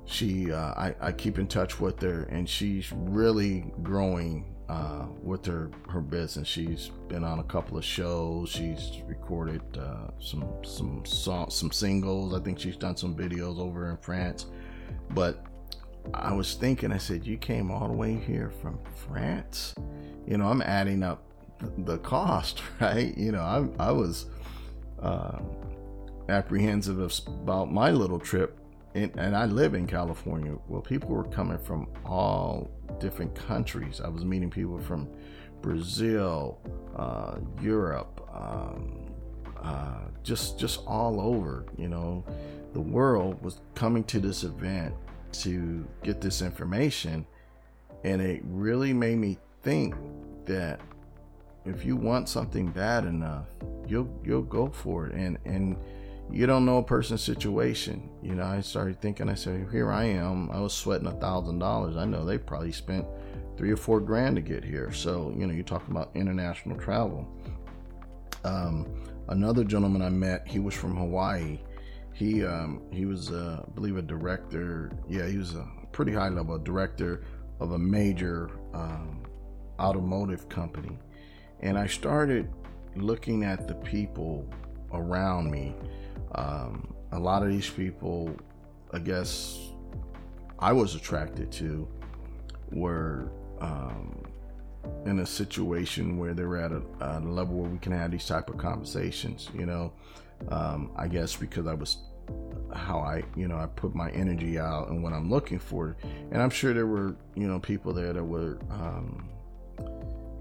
she, 0.06 0.52
uh, 0.52 0.74
I, 0.74 0.96
I, 1.02 1.12
keep 1.12 1.40
in 1.40 1.48
touch 1.48 1.80
with 1.80 2.02
her, 2.02 2.24
and 2.24 2.48
she's 2.48 2.92
really 2.92 3.72
growing 3.82 4.54
uh, 4.68 5.06
with 5.24 5.46
her 5.46 5.72
her 5.90 6.02
business. 6.02 6.48
She's 6.48 6.92
been 7.08 7.24
on 7.24 7.40
a 7.40 7.44
couple 7.44 7.78
of 7.78 7.86
shows. 7.86 8.50
She's 8.50 9.02
recorded 9.08 9.62
uh, 9.78 10.10
some 10.20 10.46
some 10.64 11.04
song, 11.06 11.50
some 11.50 11.72
singles. 11.72 12.34
I 12.34 12.44
think 12.44 12.60
she's 12.60 12.78
done 12.78 12.98
some 12.98 13.16
videos 13.16 13.60
over 13.60 13.90
in 13.90 13.98
France. 13.98 14.48
But 15.12 15.46
I 16.14 16.34
was 16.34 16.54
thinking, 16.54 16.92
I 16.92 16.98
said, 16.98 17.26
you 17.26 17.38
came 17.38 17.72
all 17.72 17.88
the 17.88 17.94
way 17.94 18.16
here 18.16 18.52
from 18.62 18.80
France. 19.08 19.76
You 20.28 20.38
know, 20.38 20.48
I'm 20.48 20.62
adding 20.62 21.04
up 21.04 21.24
the 21.80 21.98
cost, 22.00 22.62
right? 22.82 23.18
You 23.18 23.32
know, 23.32 23.42
I 23.42 23.88
I 23.88 23.92
was 23.92 24.26
uh, 25.02 25.40
apprehensive 26.30 27.00
about 27.28 27.72
my 27.72 27.92
little 27.92 28.20
trip. 28.20 28.60
And, 28.94 29.12
and 29.18 29.36
I 29.36 29.46
live 29.46 29.74
in 29.74 29.88
California. 29.88 30.56
Well, 30.70 30.82
people 30.82 31.10
were 31.10 31.26
coming 31.26 31.58
from 31.58 31.88
all 32.06 32.72
different 33.00 33.36
countries. 33.36 34.00
I 34.00 34.08
was 34.08 34.24
meeting 34.24 34.50
people 34.50 34.80
from 34.80 35.10
Brazil, 35.62 36.60
uh, 36.96 37.40
Europe, 37.62 38.22
um, 38.34 39.12
uh, 39.62 40.06
just 40.24 40.58
just 40.58 40.80
all 40.86 41.20
over. 41.20 41.66
You 41.78 41.90
know, 41.90 42.24
the 42.72 42.80
world 42.80 43.44
was 43.44 43.60
coming 43.74 44.06
to 44.06 44.20
this 44.20 44.44
event 44.44 44.94
to 45.44 45.88
get 46.04 46.22
this 46.22 46.42
information, 46.42 47.26
and 48.04 48.22
it 48.22 48.42
really 48.46 48.94
made 48.94 49.18
me 49.18 49.38
think 49.62 49.96
that 50.46 50.80
if 51.66 51.84
you 51.84 51.96
want 51.96 52.30
something 52.30 52.68
bad 52.68 53.06
enough, 53.06 53.48
you'll 53.88 54.10
you'll 54.24 54.44
go 54.44 54.68
for 54.70 55.08
it. 55.08 55.14
And 55.14 55.38
and 55.46 55.78
you 56.32 56.46
don't 56.46 56.66
know 56.66 56.78
a 56.78 56.84
person's 56.84 57.22
situation. 57.22 58.10
You 58.22 58.36
know, 58.36 58.46
I 58.46 58.62
started 58.62 59.00
thinking. 59.02 59.30
I 59.30 59.36
said, 59.36 59.68
here 59.72 59.92
I 59.92 60.06
am. 60.06 60.50
I 60.52 60.60
was 60.60 60.74
sweating 60.74 61.08
a 61.08 61.14
thousand 61.14 61.60
dollars. 61.60 61.98
I 61.98 62.06
know 62.06 62.26
they 62.26 62.38
probably 62.38 62.72
spent 62.72 63.06
three 63.58 63.72
or 63.72 63.78
four 63.78 64.00
grand 64.00 64.36
to 64.36 64.42
get 64.42 64.64
here. 64.64 64.92
So 64.92 65.34
you 65.38 65.46
know, 65.48 65.54
you're 65.54 65.64
talking 65.64 65.92
about 65.92 66.12
international 66.16 66.78
travel. 66.78 67.28
Um, 68.44 68.88
another 69.30 69.64
gentleman 69.64 70.02
I 70.02 70.10
met, 70.10 70.48
he 70.48 70.60
was 70.60 70.74
from 70.76 70.96
Hawaii. 70.96 71.60
He 72.16 72.44
um, 72.44 72.82
he 72.92 73.06
was, 73.06 73.32
uh, 73.32 73.64
I 73.68 73.72
believe, 73.72 73.98
a 73.98 74.02
director. 74.02 74.92
Yeah, 75.08 75.28
he 75.28 75.38
was 75.38 75.54
a 75.54 75.68
pretty 75.92 76.14
high 76.14 76.30
level 76.30 76.58
director 76.58 77.24
of 77.60 77.74
a 77.74 77.78
major 77.78 78.50
um, 78.74 79.24
automotive 79.80 80.50
company 80.50 80.98
and 81.62 81.78
I 81.78 81.88
started 81.88 82.50
looking 82.96 83.44
at 83.44 83.68
the 83.68 83.76
people 83.76 84.48
around 84.94 85.50
me. 85.50 85.74
Um, 86.34 86.94
a 87.12 87.20
lot 87.20 87.44
of 87.44 87.50
these 87.50 87.70
people, 87.70 88.36
I 88.94 89.00
guess, 89.00 89.58
I 90.60 90.74
was 90.74 90.96
attracted 90.96 91.52
to 91.54 91.88
were 92.72 93.32
um, 93.60 94.24
in 95.06 95.20
a 95.20 95.26
situation 95.26 96.18
where 96.18 96.34
they 96.34 96.44
were 96.44 96.58
at 96.58 96.72
a, 96.72 96.82
a, 97.00 97.20
level 97.20 97.56
where 97.58 97.70
we 97.70 97.78
can 97.78 97.92
have 97.92 98.12
these 98.12 98.26
type 98.26 98.50
of 98.50 98.58
conversations. 98.58 99.50
You 99.54 99.66
know, 99.66 99.94
um, 100.50 100.92
I 100.96 101.08
guess 101.08 101.36
because 101.36 101.68
I 101.68 101.74
was 101.74 101.98
how 102.74 103.00
I, 103.00 103.24
you 103.36 103.48
know, 103.48 103.58
I 103.58 103.68
put 103.68 103.96
my 103.96 104.10
energy 104.12 104.60
out 104.60 104.90
and 104.90 105.02
what 105.04 105.14
I'm 105.14 105.30
looking 105.30 105.60
for, 105.60 105.96
and 106.32 106.42
I'm 106.42 106.50
sure 106.50 106.74
there 106.74 106.88
were, 106.88 107.16
you 107.36 107.48
know, 107.48 107.60
people 107.60 107.94
there 107.94 108.14
that 108.14 108.24
were 108.24 108.60
um, 108.70 109.30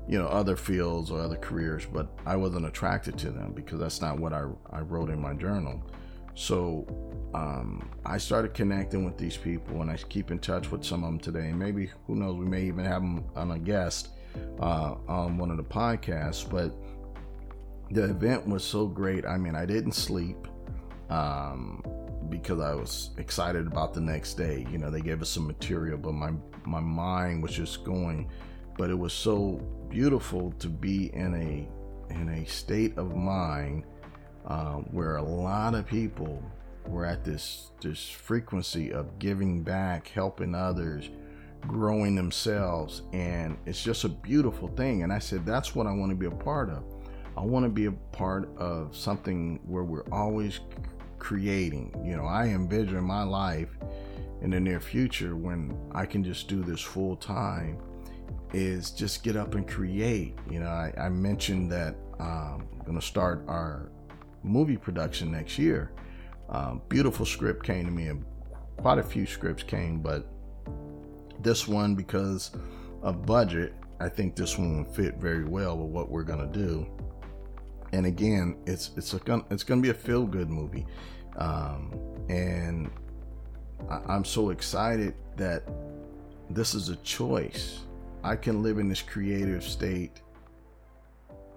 you 0.07 0.18
know 0.18 0.26
other 0.26 0.57
fields 0.57 1.11
or 1.11 1.20
other 1.20 1.37
careers 1.37 1.87
but 1.87 2.09
i 2.26 2.37
wasn't 2.37 2.64
attracted 2.66 3.16
to 3.16 3.30
them 3.30 3.52
because 3.54 3.78
that's 3.78 4.00
not 4.00 4.18
what 4.18 4.33
i, 4.33 4.44
I 4.70 4.80
wrote 4.80 5.11
in 5.11 5.20
my 5.20 5.35
journal. 5.35 5.83
So 6.37 6.87
um, 7.33 7.88
i 8.04 8.18
started 8.18 8.54
connecting 8.54 9.04
with 9.04 9.16
these 9.16 9.37
people 9.37 9.83
and 9.83 9.90
i 9.90 9.96
keep 9.96 10.30
in 10.30 10.38
touch 10.38 10.70
with 10.70 10.85
some 10.85 11.04
of 11.04 11.11
them 11.11 11.18
today. 11.20 11.50
And 11.50 11.59
maybe 11.59 11.90
who 12.07 12.16
knows 12.16 12.37
we 12.37 12.44
may 12.44 12.64
even 12.64 12.85
have 12.85 13.02
them 13.02 13.24
on 13.35 13.52
a 13.52 13.59
guest 13.59 14.09
uh, 14.61 14.96
on 15.09 15.38
one 15.38 15.50
of 15.50 15.57
the 15.57 15.64
podcasts 15.64 16.48
but 16.48 16.74
the 17.90 18.04
event 18.04 18.46
was 18.46 18.64
so 18.64 18.86
great 18.86 19.24
i 19.26 19.36
mean 19.36 19.54
i 19.54 19.64
didn't 19.64 19.92
sleep 19.92 20.48
um, 21.10 21.82
because 22.28 22.60
i 22.60 22.74
was 22.74 23.10
excited 23.18 23.66
about 23.66 23.92
the 23.92 24.00
next 24.00 24.34
day 24.34 24.66
you 24.70 24.78
know 24.78 24.90
they 24.90 25.00
gave 25.00 25.20
us 25.20 25.28
some 25.28 25.46
material 25.46 25.98
but 25.98 26.12
my 26.12 26.32
my 26.64 26.80
mind 26.80 27.42
was 27.42 27.52
just 27.52 27.84
going 27.84 28.28
but 28.76 28.90
it 28.90 28.98
was 28.98 29.12
so 29.12 29.60
beautiful 29.88 30.52
to 30.58 30.68
be 30.68 31.14
in 31.14 31.34
a 31.34 32.14
in 32.14 32.28
a 32.28 32.44
state 32.46 32.96
of 32.98 33.14
mind 33.14 33.84
uh, 34.46 34.76
where 34.90 35.16
a 35.16 35.22
lot 35.22 35.74
of 35.74 35.86
people 35.86 36.42
were 36.86 37.06
at 37.06 37.24
this 37.24 37.70
this 37.80 38.08
frequency 38.08 38.92
of 38.92 39.18
giving 39.18 39.62
back, 39.62 40.08
helping 40.08 40.54
others, 40.54 41.10
growing 41.62 42.14
themselves, 42.14 43.02
and 43.12 43.56
it's 43.66 43.82
just 43.82 44.04
a 44.04 44.08
beautiful 44.08 44.68
thing. 44.68 45.02
And 45.02 45.12
I 45.12 45.18
said 45.18 45.46
that's 45.46 45.74
what 45.74 45.86
I 45.86 45.92
want 45.92 46.10
to 46.10 46.16
be 46.16 46.26
a 46.26 46.30
part 46.30 46.70
of. 46.70 46.84
I 47.36 47.40
want 47.40 47.64
to 47.64 47.68
be 47.68 47.86
a 47.86 47.92
part 47.92 48.48
of 48.56 48.96
something 48.96 49.60
where 49.66 49.84
we're 49.84 50.08
always 50.12 50.60
creating. 51.18 51.94
You 52.04 52.16
know, 52.16 52.24
I 52.26 52.48
envision 52.48 53.02
my 53.02 53.22
life 53.22 53.70
in 54.42 54.50
the 54.50 54.60
near 54.60 54.80
future 54.80 55.34
when 55.36 55.76
I 55.92 56.06
can 56.06 56.22
just 56.22 56.48
do 56.48 56.62
this 56.62 56.80
full 56.80 57.16
time 57.16 57.78
is 58.52 58.90
just 58.90 59.24
get 59.24 59.36
up 59.36 59.54
and 59.54 59.66
create. 59.66 60.36
You 60.50 60.60
know, 60.60 60.68
I, 60.68 60.92
I 60.96 61.08
mentioned 61.08 61.72
that 61.72 61.96
um, 62.20 62.68
I'm 62.72 62.84
going 62.84 63.00
to 63.00 63.04
start 63.04 63.42
our 63.48 63.90
movie 64.42 64.76
production 64.76 65.32
next 65.32 65.58
year. 65.58 65.90
Um, 66.48 66.82
beautiful 66.88 67.26
script 67.26 67.64
came 67.64 67.84
to 67.86 67.90
me, 67.90 68.08
and 68.08 68.24
quite 68.76 68.98
a 68.98 69.02
few 69.02 69.26
scripts 69.26 69.62
came, 69.62 70.00
but 70.00 70.26
this 71.40 71.66
one, 71.66 71.94
because 71.94 72.52
of 73.02 73.26
budget, 73.26 73.74
I 73.98 74.08
think 74.08 74.36
this 74.36 74.58
one 74.58 74.78
will 74.78 74.92
fit 74.92 75.16
very 75.16 75.44
well 75.44 75.76
with 75.76 75.90
what 75.90 76.10
we're 76.10 76.22
going 76.22 76.40
to 76.40 76.58
do. 76.58 76.86
And 77.94 78.07
again, 78.07 78.57
it's 78.66 78.90
it's 78.96 79.14
a 79.14 79.20
it's 79.50 79.62
to 79.62 79.76
be 79.76 79.90
a 79.90 79.94
feel 79.94 80.26
good 80.26 80.50
movie, 80.50 80.85
um, 81.37 81.94
and 82.28 82.90
I, 83.88 84.00
I'm 84.09 84.24
so 84.24 84.50
excited 84.50 85.14
that 85.37 85.62
this 86.50 86.74
is 86.74 86.88
a 86.88 86.96
choice. 86.96 87.83
I 88.24 88.35
can 88.35 88.64
live 88.64 88.78
in 88.78 88.88
this 88.88 89.00
creative 89.00 89.62
state 89.62 90.20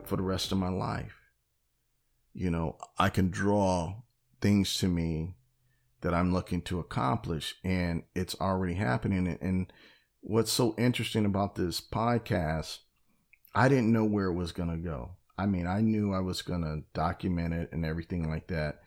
for 0.06 0.16
the 0.16 0.22
rest 0.22 0.52
of 0.52 0.60
my 0.60 0.70
life. 0.70 1.16
You 2.36 2.52
know, 2.52 2.78
I 3.00 3.10
can 3.10 3.32
draw 3.32 3.96
things 4.40 4.78
to 4.78 4.88
me 4.88 5.34
that 6.02 6.14
I'm 6.14 6.32
looking 6.32 6.62
to 6.64 6.78
accomplish, 6.78 7.56
and 7.64 8.04
it's 8.14 8.36
already 8.40 8.76
happening. 8.76 9.40
And 9.42 9.74
what's 10.22 10.52
so 10.52 10.76
interesting 10.78 11.26
about 11.26 11.56
this 11.56 11.82
podcast, 11.82 12.78
I 13.56 13.70
didn't 13.70 13.92
know 13.92 14.06
where 14.06 14.28
it 14.28 14.36
was 14.36 14.52
going 14.52 14.70
to 14.70 14.78
go. 14.78 15.14
I 15.38 15.46
mean, 15.46 15.68
I 15.68 15.82
knew 15.82 16.14
I 16.14 16.20
was 16.20 16.42
going 16.42 16.64
to 16.64 16.84
document 16.94 17.54
it 17.54 17.72
and 17.72 17.86
everything 17.86 18.30
like 18.30 18.48
that, 18.48 18.82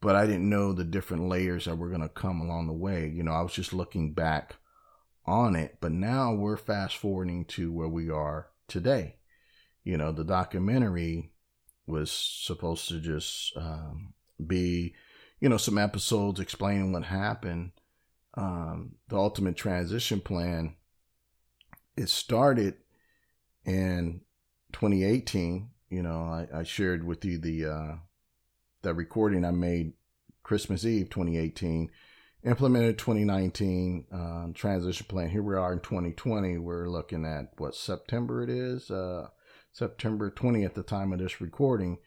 but 0.00 0.16
I 0.16 0.26
didn't 0.26 0.50
know 0.50 0.72
the 0.72 0.84
different 0.84 1.28
layers 1.28 1.66
that 1.66 1.78
were 1.78 1.88
going 1.88 2.00
to 2.00 2.08
come 2.08 2.40
along 2.40 2.66
the 2.66 2.72
way. 2.72 3.08
You 3.08 3.22
know, 3.22 3.32
I 3.32 3.42
was 3.42 3.52
just 3.52 3.72
looking 3.72 4.12
back 4.12 4.56
on 5.24 5.54
it, 5.54 5.78
but 5.80 5.92
now 5.92 6.34
we're 6.34 6.56
fast 6.56 6.96
forwarding 6.96 7.44
to 7.44 7.72
where 7.72 7.88
we 7.88 8.10
are 8.10 8.48
today. 8.66 9.16
You 9.84 9.96
know, 9.96 10.10
the 10.12 10.24
documentary 10.24 11.32
was 11.86 12.10
supposed 12.10 12.88
to 12.88 13.00
just 13.00 13.56
um, 13.56 14.14
be, 14.44 14.94
you 15.40 15.48
know, 15.48 15.56
some 15.56 15.78
episodes 15.78 16.40
explaining 16.40 16.92
what 16.92 17.04
happened. 17.04 17.72
Um, 18.34 18.96
the 19.08 19.16
ultimate 19.16 19.56
transition 19.56 20.20
plan. 20.20 20.76
It 21.96 22.08
started 22.08 22.76
in 23.64 24.22
2018. 24.72 25.68
You 25.92 26.02
know, 26.02 26.22
I, 26.22 26.60
I 26.60 26.62
shared 26.62 27.04
with 27.04 27.22
you 27.22 27.36
the 27.36 27.66
uh, 27.66 27.96
the 28.80 28.94
recording 28.94 29.44
I 29.44 29.50
made 29.50 29.92
Christmas 30.42 30.86
Eve 30.86 31.10
2018 31.10 31.90
implemented 32.46 32.96
2019 32.96 34.06
uh, 34.10 34.46
transition 34.54 35.06
plan. 35.06 35.28
Here 35.28 35.42
we 35.42 35.54
are 35.54 35.70
in 35.70 35.80
2020. 35.80 36.56
We're 36.56 36.88
looking 36.88 37.26
at 37.26 37.52
what 37.58 37.74
September 37.74 38.42
it 38.42 38.48
is, 38.48 38.90
uh, 38.90 39.28
September 39.70 40.30
20 40.30 40.64
at 40.64 40.74
the 40.74 40.82
time 40.82 41.12
of 41.12 41.18
this 41.18 41.42
recording, 41.42 41.98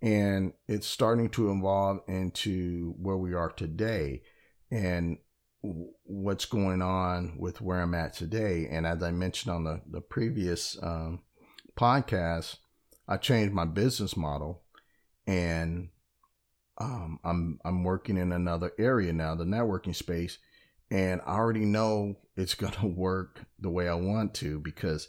and 0.00 0.54
it's 0.66 0.86
starting 0.86 1.28
to 1.30 1.52
evolve 1.52 2.00
into 2.08 2.94
where 2.98 3.18
we 3.18 3.34
are 3.34 3.50
today 3.50 4.22
and 4.70 5.18
what's 5.60 6.46
going 6.46 6.80
on 6.80 7.36
with 7.38 7.60
where 7.60 7.82
I'm 7.82 7.94
at 7.94 8.14
today. 8.14 8.66
And 8.70 8.86
as 8.86 9.02
I 9.02 9.10
mentioned 9.10 9.54
on 9.54 9.64
the 9.64 9.82
the 9.86 10.00
previous 10.00 10.78
um, 10.82 11.20
podcast, 11.76 12.56
I 13.08 13.16
changed 13.16 13.52
my 13.54 13.64
business 13.64 14.16
model 14.16 14.62
and 15.26 15.88
um, 16.78 17.18
I'm 17.24 17.58
I'm 17.64 17.84
working 17.84 18.16
in 18.16 18.32
another 18.32 18.72
area 18.78 19.12
now, 19.12 19.34
the 19.34 19.44
networking 19.44 19.94
space, 19.94 20.38
and 20.90 21.20
I 21.26 21.34
already 21.34 21.64
know 21.64 22.16
it's 22.36 22.54
gonna 22.56 22.86
work 22.86 23.44
the 23.58 23.70
way 23.70 23.88
I 23.88 23.94
want 23.94 24.34
to 24.34 24.60
because 24.60 25.08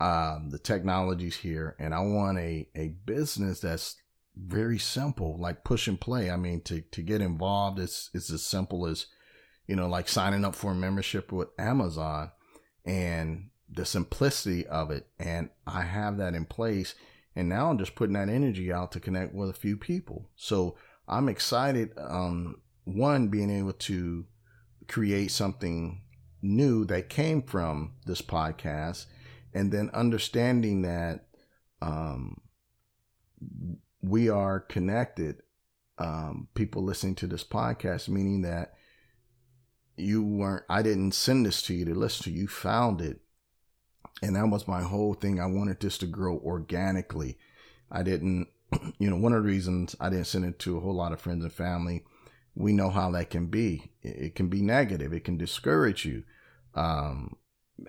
um, 0.00 0.48
the 0.50 0.58
technology's 0.58 1.36
here, 1.36 1.76
and 1.78 1.94
I 1.94 2.00
want 2.00 2.38
a 2.38 2.68
a 2.74 2.88
business 3.04 3.60
that's 3.60 3.96
very 4.36 4.78
simple, 4.78 5.36
like 5.38 5.64
push 5.64 5.88
and 5.88 6.00
play. 6.00 6.30
I 6.30 6.36
mean, 6.36 6.62
to 6.62 6.80
to 6.80 7.02
get 7.02 7.20
involved, 7.20 7.78
it's 7.80 8.10
it's 8.14 8.30
as 8.30 8.44
simple 8.44 8.86
as 8.86 9.06
you 9.66 9.76
know, 9.76 9.88
like 9.88 10.08
signing 10.08 10.44
up 10.44 10.54
for 10.54 10.72
a 10.72 10.76
membership 10.76 11.32
with 11.32 11.48
Amazon, 11.58 12.30
and 12.84 13.50
the 13.68 13.84
simplicity 13.84 14.66
of 14.66 14.92
it, 14.92 15.08
and 15.18 15.50
I 15.66 15.82
have 15.82 16.18
that 16.18 16.34
in 16.34 16.44
place. 16.44 16.94
And 17.36 17.48
now 17.48 17.70
I'm 17.70 17.78
just 17.78 17.94
putting 17.94 18.14
that 18.14 18.28
energy 18.28 18.72
out 18.72 18.92
to 18.92 19.00
connect 19.00 19.34
with 19.34 19.50
a 19.50 19.54
few 19.54 19.76
people. 19.76 20.28
So 20.36 20.76
I'm 21.06 21.28
excited. 21.28 21.92
Um, 21.96 22.56
one, 22.84 23.28
being 23.28 23.50
able 23.50 23.72
to 23.72 24.26
create 24.88 25.30
something 25.30 26.02
new 26.42 26.84
that 26.86 27.08
came 27.08 27.42
from 27.42 27.92
this 28.06 28.22
podcast, 28.22 29.06
and 29.54 29.72
then 29.72 29.90
understanding 29.92 30.82
that 30.82 31.26
um, 31.80 32.40
we 34.02 34.28
are 34.28 34.60
connected. 34.60 35.42
Um, 35.98 36.48
people 36.54 36.82
listening 36.82 37.14
to 37.16 37.26
this 37.26 37.44
podcast, 37.44 38.08
meaning 38.08 38.42
that 38.42 38.72
you 39.96 40.24
weren't, 40.24 40.64
I 40.68 40.82
didn't 40.82 41.12
send 41.12 41.44
this 41.44 41.62
to 41.62 41.74
you 41.74 41.84
to 41.84 41.94
listen 41.94 42.24
to, 42.24 42.30
you 42.30 42.48
found 42.48 43.00
it. 43.00 43.20
And 44.22 44.36
that 44.36 44.48
was 44.48 44.68
my 44.68 44.82
whole 44.82 45.14
thing. 45.14 45.40
I 45.40 45.46
wanted 45.46 45.80
this 45.80 45.98
to 45.98 46.06
grow 46.06 46.38
organically. 46.38 47.38
I 47.90 48.02
didn't 48.02 48.48
you 48.98 49.10
know, 49.10 49.16
one 49.16 49.32
of 49.32 49.42
the 49.42 49.48
reasons 49.48 49.96
I 50.00 50.10
didn't 50.10 50.26
send 50.26 50.44
it 50.44 50.58
to 50.60 50.76
a 50.76 50.80
whole 50.80 50.94
lot 50.94 51.12
of 51.12 51.20
friends 51.20 51.44
and 51.44 51.52
family, 51.52 52.04
we 52.54 52.72
know 52.72 52.90
how 52.90 53.10
that 53.12 53.30
can 53.30 53.46
be. 53.46 53.92
It 54.02 54.34
can 54.34 54.48
be 54.48 54.60
negative. 54.60 55.12
It 55.12 55.24
can 55.24 55.36
discourage 55.36 56.04
you. 56.04 56.24
Um, 56.74 57.36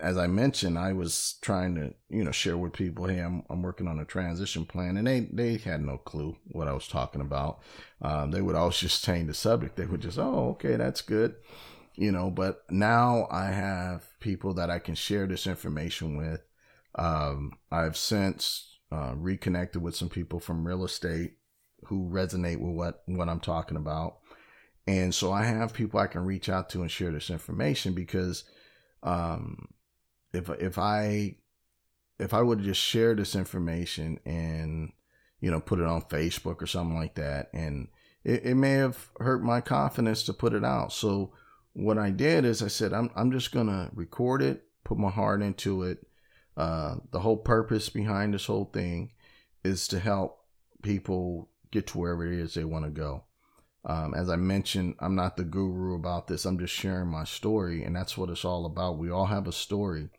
as 0.00 0.16
I 0.16 0.26
mentioned, 0.26 0.78
I 0.78 0.94
was 0.94 1.34
trying 1.42 1.74
to, 1.74 1.94
you 2.08 2.24
know, 2.24 2.30
share 2.30 2.56
with 2.56 2.72
people, 2.72 3.06
hey, 3.06 3.18
I'm, 3.18 3.42
I'm 3.50 3.62
working 3.62 3.86
on 3.86 3.98
a 3.98 4.06
transition 4.06 4.64
plan, 4.64 4.96
and 4.96 5.06
they 5.06 5.28
they 5.30 5.58
had 5.58 5.82
no 5.82 5.98
clue 5.98 6.36
what 6.52 6.66
I 6.66 6.72
was 6.72 6.88
talking 6.88 7.20
about. 7.20 7.60
Um, 8.00 8.30
they 8.30 8.40
would 8.40 8.56
always 8.56 8.78
just 8.78 9.04
change 9.04 9.26
the 9.26 9.34
subject. 9.34 9.76
They 9.76 9.84
would 9.84 10.00
just, 10.00 10.18
oh, 10.18 10.50
okay, 10.52 10.76
that's 10.76 11.02
good, 11.02 11.34
you 11.94 12.12
know. 12.12 12.30
But 12.30 12.62
now 12.70 13.26
I 13.30 13.46
have 13.46 14.06
people 14.20 14.54
that 14.54 14.70
I 14.70 14.78
can 14.78 14.94
share 14.94 15.26
this 15.26 15.46
information 15.46 16.16
with. 16.16 16.40
Um, 16.94 17.52
I've 17.70 17.96
since 17.96 18.78
uh, 18.90 19.14
reconnected 19.16 19.82
with 19.82 19.96
some 19.96 20.08
people 20.08 20.40
from 20.40 20.66
real 20.66 20.84
estate 20.84 21.34
who 21.86 22.10
resonate 22.10 22.60
with 22.60 22.74
what 22.74 23.02
what 23.06 23.28
I'm 23.28 23.40
talking 23.40 23.76
about, 23.76 24.18
and 24.86 25.14
so 25.14 25.32
I 25.32 25.44
have 25.44 25.72
people 25.72 26.00
I 26.00 26.06
can 26.06 26.24
reach 26.24 26.48
out 26.48 26.70
to 26.70 26.82
and 26.82 26.90
share 26.90 27.10
this 27.10 27.30
information 27.30 27.94
because 27.94 28.44
um, 29.02 29.68
if 30.32 30.48
if 30.50 30.78
I 30.78 31.36
if 32.18 32.34
I 32.34 32.42
would 32.42 32.60
just 32.60 32.80
share 32.80 33.14
this 33.14 33.34
information 33.34 34.20
and 34.24 34.92
you 35.40 35.50
know 35.50 35.60
put 35.60 35.80
it 35.80 35.86
on 35.86 36.02
Facebook 36.02 36.62
or 36.62 36.66
something 36.66 36.96
like 36.96 37.14
that, 37.16 37.50
and 37.52 37.88
it, 38.24 38.44
it 38.44 38.54
may 38.54 38.72
have 38.72 39.10
hurt 39.18 39.42
my 39.42 39.60
confidence 39.60 40.22
to 40.24 40.32
put 40.32 40.52
it 40.52 40.64
out. 40.64 40.92
So 40.92 41.32
what 41.74 41.98
I 41.98 42.10
did 42.10 42.44
is 42.44 42.62
I 42.62 42.68
said 42.68 42.92
I'm 42.92 43.10
I'm 43.16 43.32
just 43.32 43.52
gonna 43.52 43.90
record 43.94 44.42
it, 44.42 44.64
put 44.84 44.98
my 44.98 45.10
heart 45.10 45.42
into 45.42 45.82
it, 45.82 46.06
uh, 46.56 46.96
the 47.10 47.20
whole 47.20 47.36
purpose 47.36 47.88
behind 47.88 48.34
this 48.34 48.46
whole 48.46 48.66
thing 48.66 49.12
is 49.64 49.88
to 49.88 49.98
help 49.98 50.44
people 50.82 51.48
get 51.70 51.86
to 51.88 51.98
wherever 51.98 52.26
it 52.26 52.38
is 52.38 52.54
they 52.54 52.64
want 52.64 52.84
to 52.84 52.90
go. 52.90 53.24
Um, 53.84 54.14
as 54.14 54.28
I 54.28 54.36
mentioned, 54.36 54.94
I'm 55.00 55.14
not 55.14 55.36
the 55.36 55.44
guru 55.44 55.94
about 55.94 56.28
this. 56.28 56.44
I'm 56.44 56.58
just 56.58 56.74
sharing 56.74 57.08
my 57.08 57.24
story, 57.24 57.82
and 57.82 57.96
that's 57.96 58.16
what 58.16 58.30
it's 58.30 58.44
all 58.44 58.66
about. 58.66 58.98
We 58.98 59.10
all 59.10 59.26
have 59.26 59.48
a 59.48 59.52
story. 59.52 60.10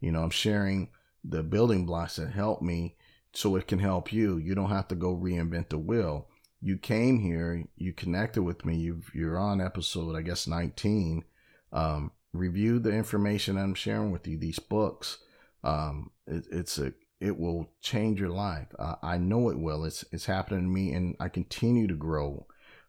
You 0.00 0.12
know, 0.12 0.22
I'm 0.22 0.30
sharing 0.30 0.90
the 1.24 1.42
building 1.42 1.86
blocks 1.86 2.16
that 2.16 2.30
help 2.30 2.60
me 2.60 2.96
so 3.32 3.56
it 3.56 3.66
can 3.66 3.78
help 3.78 4.12
you. 4.12 4.36
You 4.36 4.54
don't 4.54 4.70
have 4.70 4.88
to 4.88 4.94
go 4.94 5.16
reinvent 5.16 5.70
the 5.70 5.78
wheel. 5.78 6.28
You 6.60 6.78
came 6.78 7.20
here, 7.20 7.64
you 7.76 7.92
connected 7.92 8.42
with 8.42 8.64
me, 8.64 8.76
you 8.76 9.02
you're 9.14 9.38
on 9.38 9.60
episode, 9.60 10.16
I 10.16 10.22
guess, 10.22 10.46
19. 10.46 11.24
Um, 11.72 12.12
review 12.32 12.78
the 12.78 12.90
information 12.90 13.56
I'm 13.56 13.74
sharing 13.74 14.10
with 14.10 14.26
you, 14.26 14.38
these 14.38 14.58
books 14.58 15.18
um, 15.66 16.10
it, 16.26 16.44
it's 16.50 16.78
a 16.78 16.92
it 17.20 17.38
will 17.38 17.70
change 17.80 18.20
your 18.20 18.30
life. 18.30 18.68
Uh, 18.78 18.94
I 19.02 19.18
know 19.18 19.48
it 19.50 19.58
will. 19.58 19.84
It's 19.84 20.04
it's 20.12 20.26
happening 20.26 20.62
to 20.64 20.68
me, 20.68 20.92
and 20.92 21.16
I 21.18 21.28
continue 21.28 21.88
to 21.88 21.94
grow 21.94 22.46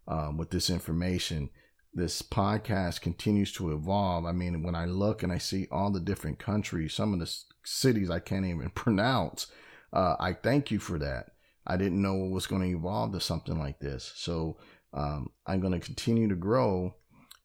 um, 0.07 0.37
with 0.37 0.51
this 0.51 0.69
information. 0.69 1.49
This 1.93 2.21
podcast 2.21 3.01
continues 3.01 3.51
to 3.53 3.71
evolve. 3.71 4.25
I 4.25 4.31
mean, 4.31 4.61
when 4.61 4.75
I 4.75 4.85
look 4.85 5.23
and 5.23 5.31
I 5.31 5.39
see 5.39 5.67
all 5.71 5.89
the 5.89 5.99
different 5.99 6.37
countries, 6.37 6.93
some 6.93 7.13
of 7.13 7.19
the 7.19 7.33
cities 7.63 8.11
I 8.11 8.19
can't 8.19 8.45
even 8.45 8.69
pronounce, 8.75 9.47
uh, 9.91 10.15
I 10.19 10.33
thank 10.33 10.69
you 10.69 10.77
for 10.77 10.99
that. 10.99 11.31
I 11.67 11.77
didn't 11.77 12.01
know 12.01 12.25
it 12.25 12.31
was 12.31 12.47
going 12.47 12.61
to 12.61 12.77
evolve 12.77 13.11
to 13.13 13.19
something 13.19 13.59
like 13.59 13.79
this. 13.79 14.13
So 14.15 14.57
um, 14.93 15.29
I'm 15.45 15.59
going 15.59 15.79
to 15.79 15.85
continue 15.85 16.29
to 16.29 16.35
grow 16.35 16.95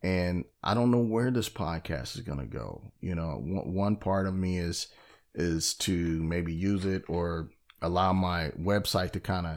and 0.03 0.45
I 0.63 0.75
don't 0.75 0.91
know 0.91 0.99
where 0.99 1.31
this 1.31 1.49
podcast 1.49 2.17
is 2.17 2.23
going 2.23 2.41
to 2.41 2.47
go. 2.47 2.93
You 3.01 3.15
know, 3.15 3.41
one, 3.43 3.97
part 3.97 4.27
of 4.27 4.35
me 4.35 4.59
is 4.59 4.89
is 5.35 5.75
to 5.75 6.23
maybe 6.23 6.53
use 6.53 6.85
it 6.85 7.05
or 7.09 7.51
allow 7.81 8.13
my 8.13 8.51
website 8.51 9.13
to 9.13 9.21
kind 9.21 9.47
of 9.47 9.57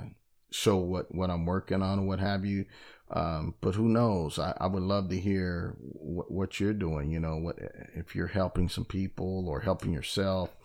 show 0.52 0.78
what 0.78 1.14
what 1.14 1.30
I'm 1.30 1.46
working 1.46 1.82
on 1.82 2.00
or 2.00 2.06
what 2.06 2.20
have 2.20 2.46
you. 2.46 2.66
Um, 3.12 3.56
but 3.62 3.76
who 3.76 3.88
knows? 3.88 4.40
I, 4.40 4.56
I 4.60 4.68
would 4.68 4.82
love 4.84 5.10
to 5.10 5.20
hear 5.20 5.76
what, 5.80 6.32
what 6.32 6.60
you're 6.60 6.74
doing. 6.74 7.12
You 7.12 7.20
know, 7.20 7.38
what 7.38 7.58
if 7.96 8.16
you're 8.16 8.28
helping 8.28 8.70
some 8.70 8.86
people 8.86 9.48
or 9.48 9.62
helping 9.62 9.94
yourself, 9.94 10.56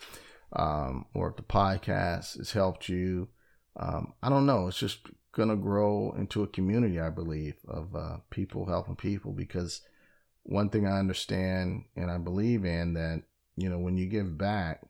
um, 0.52 1.06
or 1.14 1.30
if 1.30 1.36
the 1.36 1.42
podcast 1.42 2.36
has 2.36 2.52
helped 2.52 2.88
you. 2.88 3.28
Um, 3.76 4.14
I 4.22 4.28
don't 4.28 4.46
know. 4.46 4.68
It's 4.68 4.78
just 4.78 5.06
gonna 5.32 5.56
grow 5.56 6.14
into 6.18 6.42
a 6.42 6.48
community, 6.48 7.00
I 7.00 7.10
believe, 7.10 7.54
of 7.68 7.94
uh, 7.94 8.16
people 8.30 8.66
helping 8.66 8.96
people. 8.96 9.32
Because 9.32 9.82
one 10.42 10.70
thing 10.70 10.86
I 10.86 10.98
understand 10.98 11.84
and 11.96 12.10
I 12.10 12.18
believe 12.18 12.64
in 12.64 12.94
that 12.94 13.22
you 13.56 13.68
know 13.68 13.78
when 13.78 13.96
you 13.96 14.06
give 14.06 14.36
back, 14.36 14.82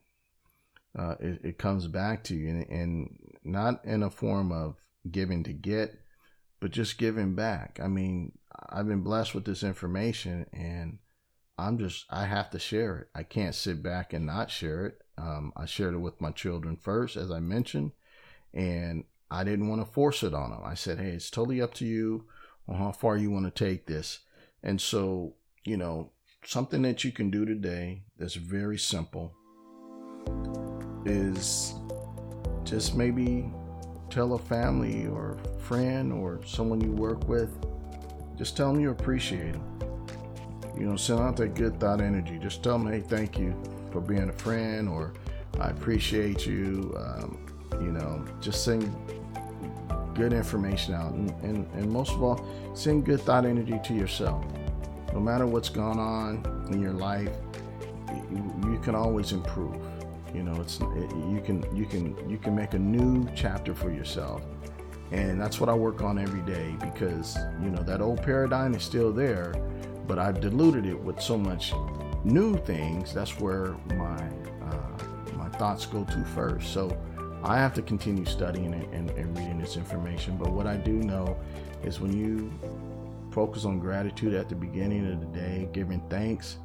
uh, 0.99 1.17
it, 1.21 1.41
it 1.45 1.59
comes 1.59 1.87
back 1.87 2.25
to 2.25 2.35
you, 2.35 2.49
and, 2.49 2.69
and 2.69 3.19
not 3.45 3.85
in 3.85 4.03
a 4.03 4.11
form 4.11 4.53
of 4.53 4.77
giving 5.11 5.45
to 5.45 5.53
get 5.53 6.01
but 6.61 6.71
just 6.71 6.99
giving 6.99 7.35
back. 7.35 7.81
I 7.83 7.89
mean, 7.89 8.33
I've 8.69 8.87
been 8.87 9.03
blessed 9.03 9.35
with 9.35 9.47
this 9.47 9.63
information 9.63 10.47
and 10.53 10.99
I'm 11.59 11.79
just, 11.79 12.05
I 12.11 12.27
have 12.27 12.51
to 12.51 12.59
share 12.59 12.99
it. 12.99 13.09
I 13.15 13.23
can't 13.23 13.55
sit 13.55 13.83
back 13.83 14.13
and 14.13 14.27
not 14.27 14.51
share 14.51 14.87
it. 14.87 14.99
Um, 15.19 15.53
I 15.57 15.65
shared 15.65 15.95
it 15.95 15.99
with 15.99 16.21
my 16.21 16.31
children 16.31 16.77
first, 16.77 17.17
as 17.17 17.31
I 17.31 17.41
mentioned, 17.41 17.93
and 18.53 19.05
I 19.31 19.45
didn't 19.45 19.69
want 19.69 19.85
to 19.85 19.93
force 19.93 20.23
it 20.23 20.35
on 20.35 20.51
them. 20.51 20.61
I 20.65 20.75
said, 20.75 20.99
hey, 20.99 21.11
it's 21.11 21.31
totally 21.31 21.63
up 21.63 21.75
to 21.75 21.87
you 21.87 22.27
on 22.69 22.77
how 22.77 22.93
far 22.93 23.17
you 23.17 23.31
want 23.31 23.45
to 23.47 23.65
take 23.65 23.87
this. 23.87 24.21
And 24.63 24.81
so, 24.81 25.35
you 25.65 25.77
know, 25.77 26.11
something 26.45 26.83
that 26.83 27.05
you 27.05 27.13
can 27.13 27.31
do 27.31 27.45
today 27.45 28.03
that's 28.19 28.35
very 28.35 28.79
simple 28.79 29.35
is 31.05 31.75
just 32.65 32.95
maybe 32.95 33.51
tell 34.11 34.35
a 34.35 34.39
family 34.39 35.07
or 35.07 35.39
friend 35.61 36.13
or 36.13 36.41
someone 36.45 36.81
you 36.81 36.93
work 36.93 37.29
with, 37.29 37.51
just 38.37 38.57
tell 38.57 38.73
them 38.73 38.81
you 38.81 38.91
appreciate 38.91 39.53
them. 39.53 39.65
You 40.77 40.87
know, 40.87 40.97
send 40.97 41.21
out 41.21 41.37
that 41.37 41.55
good 41.55 41.79
thought 41.79 42.01
energy. 42.01 42.39
Just 42.39 42.63
tell 42.63 42.79
them, 42.79 42.91
hey, 42.91 43.01
thank 43.01 43.39
you 43.39 43.55
for 43.93 44.01
being 44.01 44.29
a 44.29 44.33
friend, 44.33 44.89
or 44.89 45.13
I 45.59 45.69
appreciate 45.69 46.47
you. 46.47 46.95
Um, 46.97 47.50
you 47.81 47.93
know, 47.93 48.25
just 48.41 48.65
send 48.65 48.95
good 50.15 50.33
information 50.33 50.95
out. 50.95 51.13
And, 51.13 51.31
and, 51.43 51.67
and 51.75 51.91
most 51.91 52.13
of 52.13 52.23
all, 52.23 52.45
send 52.75 53.07
good 53.07 53.21
thought 53.21 53.45
energy 53.45 53.81
to 53.85 53.95
yourself. 53.95 54.45
No 55.13 55.21
matter 55.21 55.47
what's 55.47 55.69
going 55.69 55.99
on 55.99 56.67
in 56.71 56.81
your 56.81 56.93
life, 56.93 57.31
you, 58.31 58.71
you 58.73 58.79
can 58.83 58.95
always 58.95 59.33
improve. 59.33 59.77
You 60.35 60.45
know, 60.45 60.61
it's 60.61 60.79
it, 60.81 61.11
you 61.29 61.43
can 61.45 61.65
you 61.77 61.87
can 61.87 62.31
you 62.31 62.39
can 62.39 62.55
make 62.55 62.75
a 62.75 62.79
new 62.79 63.29
chapter 63.35 63.75
for 63.75 63.91
yourself, 63.91 64.43
and 65.11 65.41
that's 65.41 65.59
what 65.59 65.69
I 65.69 65.75
work 65.75 66.03
on 66.03 66.19
every 66.19 66.43
day 66.43 66.77
because 66.81 67.37
you 67.61 67.71
know 67.71 67.83
that 67.83 68.01
old 68.01 68.23
paradigm 68.23 68.75
is 68.75 68.85
still 68.85 69.13
there, 69.13 69.53
but 70.07 70.21
I've 70.21 70.41
diluted 70.41 70.87
it 70.87 70.99
with 70.99 71.21
so 71.21 71.37
much 71.37 71.73
new 72.23 72.57
things. 72.59 73.13
That's 73.13 73.41
where 73.41 73.75
my 73.89 74.23
uh, 74.63 75.35
my 75.37 75.49
thoughts 75.49 75.85
go 75.85 76.05
to 76.05 76.25
first. 76.27 76.73
So 76.73 76.97
I 77.43 77.57
have 77.59 77.75
to 77.75 77.83
continue 77.83 78.25
studying 78.25 78.75
and, 78.75 78.95
and, 78.95 79.11
and 79.11 79.37
reading 79.37 79.59
this 79.59 79.77
information. 79.77 80.37
But 80.37 80.53
what 80.53 80.67
I 80.67 80.77
do 80.77 80.93
know 80.93 81.37
is 81.83 82.01
when 82.01 82.17
you 82.17 82.53
focus 83.33 83.65
on 83.65 83.79
gratitude 83.79 84.35
at 84.35 84.49
the 84.49 84.55
beginning 84.55 85.11
of 85.13 85.21
the 85.21 85.27
day, 85.27 85.69
giving 85.73 86.03
thanks 86.11 86.59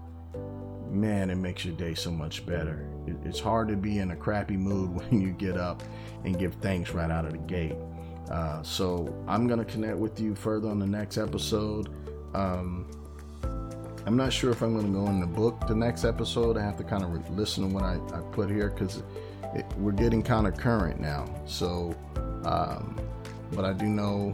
man, 0.95 1.29
it 1.29 1.35
makes 1.35 1.65
your 1.65 1.75
day 1.75 1.93
so 1.93 2.11
much 2.11 2.45
better. 2.45 2.88
It's 3.23 3.39
hard 3.39 3.67
to 3.69 3.75
be 3.75 3.99
in 3.99 4.11
a 4.11 4.15
crappy 4.15 4.57
mood 4.57 4.89
when 4.95 5.21
you 5.21 5.31
get 5.31 5.57
up 5.57 5.83
and 6.23 6.38
give 6.38 6.55
thanks 6.55 6.91
right 6.91 7.11
out 7.11 7.25
of 7.25 7.31
the 7.31 7.38
gate. 7.39 7.75
Uh, 8.29 8.63
so 8.63 9.23
I'm 9.27 9.47
going 9.47 9.59
to 9.59 9.65
connect 9.65 9.97
with 9.97 10.19
you 10.19 10.33
further 10.33 10.69
on 10.69 10.79
the 10.79 10.88
next 10.88 11.17
episode. 11.17 11.89
Um, 12.33 12.88
I'm 14.07 14.17
not 14.17 14.33
sure 14.33 14.51
if 14.51 14.61
I'm 14.61 14.73
going 14.73 14.91
to 14.91 14.99
go 14.99 15.07
in 15.07 15.19
the 15.19 15.27
book 15.27 15.67
the 15.67 15.75
next 15.75 16.05
episode. 16.05 16.57
I 16.57 16.63
have 16.63 16.77
to 16.77 16.83
kind 16.83 17.03
of 17.03 17.11
re- 17.11 17.35
listen 17.35 17.67
to 17.67 17.73
what 17.73 17.83
I, 17.83 17.95
I 18.13 18.21
put 18.31 18.49
here 18.49 18.69
because 18.69 19.03
we're 19.77 19.91
getting 19.91 20.21
kind 20.21 20.47
of 20.47 20.57
current 20.57 20.99
now. 20.99 21.25
So, 21.45 21.95
um, 22.45 22.99
but 23.51 23.65
I 23.65 23.73
do 23.73 23.85
know 23.85 24.33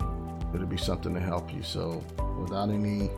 it'll 0.53 0.67
be 0.67 0.77
something 0.77 1.13
to 1.13 1.19
help 1.19 1.53
you. 1.53 1.63
So, 1.63 2.03
without 2.39 2.69
any 2.69 3.10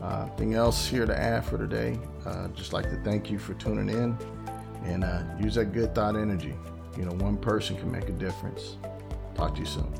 uh, 0.00 0.26
thing 0.30 0.54
else 0.54 0.86
here 0.86 1.06
to 1.06 1.18
add 1.18 1.44
for 1.44 1.58
today? 1.58 1.98
Uh, 2.24 2.48
just 2.48 2.72
like 2.72 2.88
to 2.90 2.96
thank 3.02 3.30
you 3.30 3.38
for 3.38 3.54
tuning 3.54 3.88
in 3.88 4.16
and 4.84 5.04
uh, 5.04 5.22
use 5.38 5.54
that 5.56 5.72
good 5.72 5.94
thought 5.94 6.16
energy. 6.16 6.54
You 6.96 7.04
know, 7.04 7.12
one 7.12 7.36
person 7.36 7.76
can 7.76 7.90
make 7.90 8.08
a 8.08 8.12
difference. 8.12 8.76
Talk 9.34 9.54
to 9.54 9.60
you 9.60 9.66
soon. 9.66 9.92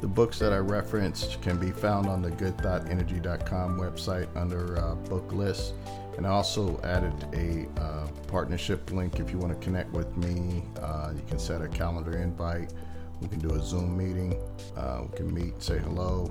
The 0.00 0.08
books 0.08 0.38
that 0.38 0.52
I 0.52 0.58
referenced 0.58 1.40
can 1.40 1.56
be 1.56 1.70
found 1.70 2.08
on 2.08 2.20
the 2.20 2.30
goodthoughtenergy.com 2.30 3.78
website 3.78 4.28
under 4.36 4.78
uh, 4.78 4.94
book 4.94 5.32
list. 5.32 5.74
And 6.16 6.26
I 6.26 6.30
also 6.30 6.80
added 6.84 7.12
a 7.32 7.80
uh, 7.80 8.06
partnership 8.28 8.90
link 8.92 9.18
if 9.18 9.30
you 9.30 9.38
want 9.38 9.58
to 9.58 9.64
connect 9.64 9.90
with 9.92 10.16
me. 10.16 10.62
Uh, 10.80 11.12
you 11.14 11.22
can 11.26 11.38
set 11.38 11.60
a 11.60 11.68
calendar 11.68 12.18
invite. 12.18 12.72
We 13.20 13.28
can 13.28 13.40
do 13.40 13.54
a 13.54 13.62
Zoom 13.62 13.96
meeting. 13.96 14.40
Uh, 14.76 15.02
we 15.10 15.16
can 15.16 15.34
meet, 15.34 15.62
say 15.62 15.78
hello, 15.78 16.30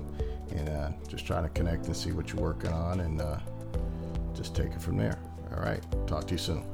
and 0.50 0.68
uh, 0.68 0.90
just 1.08 1.26
try 1.26 1.42
to 1.42 1.48
connect 1.50 1.86
and 1.86 1.96
see 1.96 2.12
what 2.12 2.32
you're 2.32 2.42
working 2.42 2.72
on 2.72 3.00
and 3.00 3.20
uh, 3.20 3.38
just 4.34 4.54
take 4.54 4.72
it 4.72 4.80
from 4.80 4.96
there. 4.96 5.18
All 5.52 5.62
right. 5.62 5.82
Talk 6.06 6.26
to 6.28 6.34
you 6.34 6.38
soon. 6.38 6.64